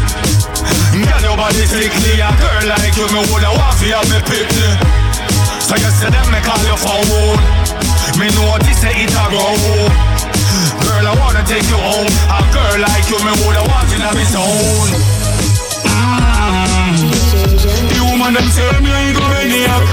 Girl, 0.95 1.22
your 1.22 1.36
body 1.36 1.66
sickly 1.68 2.20
A 2.24 2.30
girl 2.39 2.66
like 2.72 2.95
you, 2.95 3.07
me 3.11 3.20
woulda 3.28 3.51
want 3.51 3.76
fi 3.78 3.91
have 3.91 4.07
me 4.07 4.20
picnic 4.24 4.80
So 5.59 5.76
you 5.76 5.91
say 5.91 6.09
them 6.09 6.28
me 6.32 6.39
call 6.41 6.61
you 6.63 6.78
for 6.80 6.99
one 7.11 7.41
Me 8.20 8.28
know 8.32 8.55
this 8.63 8.80
say 8.80 8.95
it 8.95 9.11
a 9.11 9.24
go 9.28 9.43
Girl, 10.86 11.03
I 11.03 11.13
wanna 11.20 11.43
take 11.43 11.68
you 11.68 11.76
home. 11.76 12.07
A 12.32 12.39
girl 12.53 12.78
like 12.80 13.05
you, 13.11 13.20
me 13.28 13.34
woulda 13.43 13.63
want 13.68 13.91
in 13.91 14.01
a 14.01 14.09
me 14.16 14.24
zone 14.32 14.93
Mm. 15.86 17.11
The 17.89 17.99
woman 18.05 18.34
them 18.34 18.47
say 18.49 18.68
me 18.82 18.91
ain't 18.91 19.18
go 19.18 19.26
maniac 19.28 19.84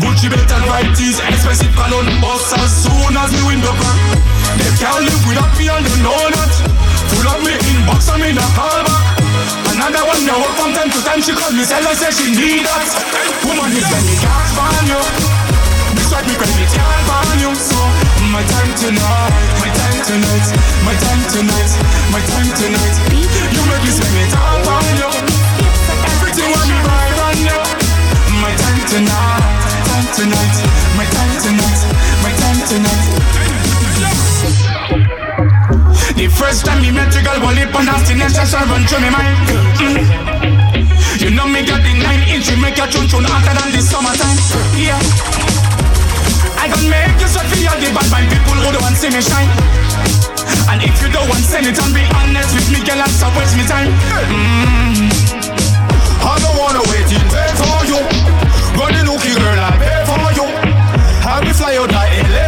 Gucci 0.00 0.28
belt 0.30 0.50
and 0.52 0.64
white 0.68 0.92
tees, 0.94 1.18
expensive 1.20 1.74
cologne 1.74 2.10
Bust 2.20 2.52
as 2.58 2.84
soon 2.84 3.16
as 3.16 3.32
me 3.32 3.40
window 3.48 3.72
crack. 3.80 3.98
They 4.58 4.70
can't 4.78 5.02
live 5.04 5.24
without 5.26 5.52
me 5.58 5.68
and 5.68 5.86
you 5.88 6.02
know 6.04 6.20
that. 6.36 6.52
Full 7.10 7.28
up 7.28 7.40
me 7.42 7.52
inbox 7.72 8.12
and 8.12 8.22
me 8.22 8.32
not 8.32 8.50
call 8.54 8.84
back 8.84 9.25
Another 9.76 10.08
one 10.08 10.24
now 10.24 10.40
from 10.56 10.72
time 10.72 10.88
to 10.88 11.00
time 11.04 11.20
She 11.20 11.36
call 11.36 11.52
me 11.52 11.60
tell 11.68 11.84
her 11.84 11.92
say 11.92 12.08
she 12.08 12.32
need 12.32 12.64
that. 12.64 12.88
Woman 13.44 13.68
when 13.68 14.04
me 14.08 14.16
cash 14.24 14.56
for 14.56 14.72
you. 14.88 14.96
This 15.92 16.08
what 16.08 16.24
me 16.24 16.32
can't 16.32 17.04
for 17.04 17.20
you. 17.44 17.52
So 17.52 17.76
my 18.32 18.40
time 18.40 18.72
tonight, 18.72 19.36
my 19.60 19.68
time 19.68 20.00
tonight 20.00 20.48
My 20.80 20.96
time 20.96 21.20
tonight, 21.28 21.72
my 22.08 22.24
time 22.24 22.48
tonight. 22.56 22.96
You 23.52 23.60
make 23.68 23.84
me 23.84 23.92
it 24.24 24.32
all 24.32 24.64
on 24.64 24.96
you. 24.96 25.12
Everything 26.08 26.48
want 26.56 26.72
me 26.72 26.80
right 26.80 27.20
on 27.28 27.36
you. 27.44 27.60
My 28.40 28.56
time 28.56 28.80
tonight, 28.88 29.60
time 29.92 30.08
tonight 30.16 30.56
My 30.96 31.04
time 31.04 31.36
tonight, 31.36 31.84
my 32.24 32.32
time 32.32 32.64
tonight 32.64 33.16
The 36.16 36.32
first 36.32 36.64
time 36.64 36.80
me 36.80 36.90
met 36.90 37.12
you, 37.12 37.20
girl, 37.20 37.36
one 37.44 37.54
lip 37.54 37.74
on 37.76 37.84
nastiness 37.84 38.32
just 38.32 38.56
a 38.56 38.64
run 38.64 38.82
through 38.88 39.04
me 39.04 39.10
mind. 39.12 39.36
Mm. 39.76 41.20
You 41.20 41.30
know 41.36 41.44
me 41.44 41.60
got 41.60 41.84
the 41.84 41.92
nine 41.92 42.24
inch, 42.32 42.48
you 42.48 42.56
make 42.56 42.80
your 42.80 42.88
chun 42.88 43.04
chun 43.04 43.24
hotter 43.28 43.52
than 43.52 43.68
the 43.76 43.84
summertime. 43.84 44.38
Yeah. 44.80 44.96
I 46.56 46.72
gon' 46.72 46.88
make 46.88 47.20
you 47.20 47.28
sweat 47.28 47.44
for 47.52 47.60
all 47.68 47.76
the 47.76 47.88
bad 47.92 48.08
mind 48.08 48.32
people 48.32 48.56
who 48.56 48.68
don't 48.72 48.80
want 48.80 48.96
see 48.96 49.12
me 49.12 49.20
shine. 49.20 49.52
And 50.72 50.80
if 50.80 50.96
you 51.04 51.12
don't 51.12 51.28
want 51.28 51.44
send 51.44 51.68
it 51.68 51.76
and 51.76 51.92
be 51.92 52.00
honest 52.16 52.50
with 52.56 52.68
me, 52.72 52.80
girl, 52.80 52.96
I'm 52.96 53.12
so 53.12 53.28
waste 53.36 53.56
me 53.60 53.68
time. 53.68 53.92
Mm. 54.32 55.36
I 56.26 56.32
don't 56.40 56.56
wanna 56.56 56.82
wait 56.90 57.06
in 57.12 57.22
bed 57.30 57.52
for 57.54 57.86
you 57.86 58.00
Running 58.74 59.06
looking 59.06 59.36
girl, 59.38 59.60
I 59.62 59.70
pay 59.78 60.00
for 60.08 60.18
you 60.34 60.46
I 61.22 61.38
will 61.44 61.54
fly 61.54 61.76
out 61.76 61.92
like 61.92 62.45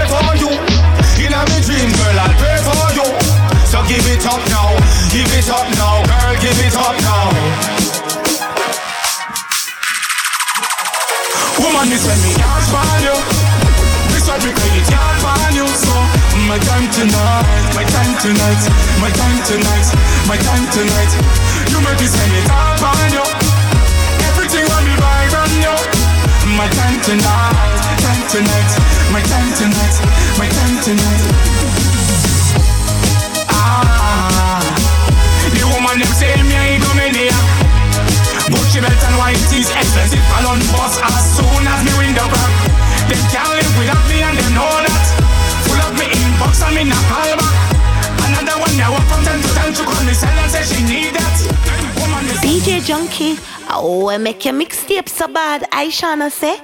give 3.89 4.05
it 4.05 4.24
up 4.28 4.43
now, 4.53 4.76
give 5.09 5.32
it 5.32 5.49
up 5.49 5.66
now 5.80 6.05
Girl, 6.05 6.36
give 6.45 6.61
it 6.61 6.76
up 6.76 6.97
now 7.01 7.32
Woman, 11.59 11.89
this 11.91 12.07
when 12.07 12.20
me 12.22 12.32
cash 12.39 12.70
for 12.70 12.86
you. 13.03 13.16
This 14.14 14.30
what 14.30 14.39
me 14.47 14.55
credit 14.55 14.86
card 14.86 15.16
for 15.18 15.59
you. 15.59 15.66
So 15.66 15.91
my 16.47 16.55
time 16.55 16.86
tonight, 16.95 17.45
my 17.74 17.82
time 17.82 18.14
tonight, 18.22 18.62
my 19.03 19.11
time 19.11 19.39
tonight, 19.43 19.89
my 20.30 20.39
time 20.39 20.66
tonight. 20.70 21.12
You 21.66 21.82
make 21.82 21.99
me 21.99 22.07
spend 22.07 22.30
it 22.30 22.47
all 22.47 22.78
for 22.78 22.95
you. 23.11 23.24
Everything 24.30 24.64
want 24.70 24.86
me 24.86 24.95
right 25.03 25.34
on 25.34 25.51
you. 25.59 25.74
My 26.55 26.70
time 26.78 26.99
tonight, 27.03 27.59
time 28.07 28.22
tonight, 28.30 28.70
my 29.11 29.22
time 29.26 29.51
tonight, 29.59 29.95
my 30.39 30.47
time 30.47 30.76
tonight. 30.78 31.68
and 35.99 36.07
them 36.07 36.14
say 36.14 36.30
me 36.46 36.55
ain't 36.55 36.82
coming 36.86 37.14
here. 37.14 37.34
But 38.46 38.70
belt 38.70 39.03
and 39.03 39.16
white 39.18 39.42
tees 39.51 39.66
expensive 39.74 40.22
ballon 40.30 40.62
boss 40.70 40.94
as 41.03 41.24
soon 41.34 41.62
as 41.66 41.80
me 41.82 41.92
window 41.99 42.22
crack. 42.30 42.55
Them 43.11 43.22
can't 43.34 43.51
live 43.51 43.74
without 43.74 44.05
me 44.07 44.22
and 44.22 44.38
they 44.38 44.49
know 44.55 44.70
that. 44.86 45.05
Full 45.66 45.80
up 45.82 45.92
me 45.99 46.07
inbox 46.07 46.62
and 46.62 46.74
me 46.78 46.82
not 46.86 47.03
call 47.11 47.34
back. 47.34 47.55
Another 48.30 48.57
one 48.62 48.74
now 48.78 48.94
from 49.11 49.26
time 49.26 49.42
to 49.42 49.51
time 49.59 49.74
to 49.74 49.82
call 49.82 50.05
me 50.07 50.14
sell 50.14 50.38
and 50.38 50.51
say 50.51 50.62
she 50.62 50.80
need 50.86 51.14
that. 51.18 51.36
DJ 52.46 52.78
Junky, 52.86 53.34
oh, 53.68 54.09
I 54.09 54.18
make 54.18 54.44
your 54.44 54.55
mixtape 54.55 55.09
so 55.09 55.26
bad, 55.26 55.66
I 55.72 55.88
shanna 55.88 56.30
say. 56.30 56.61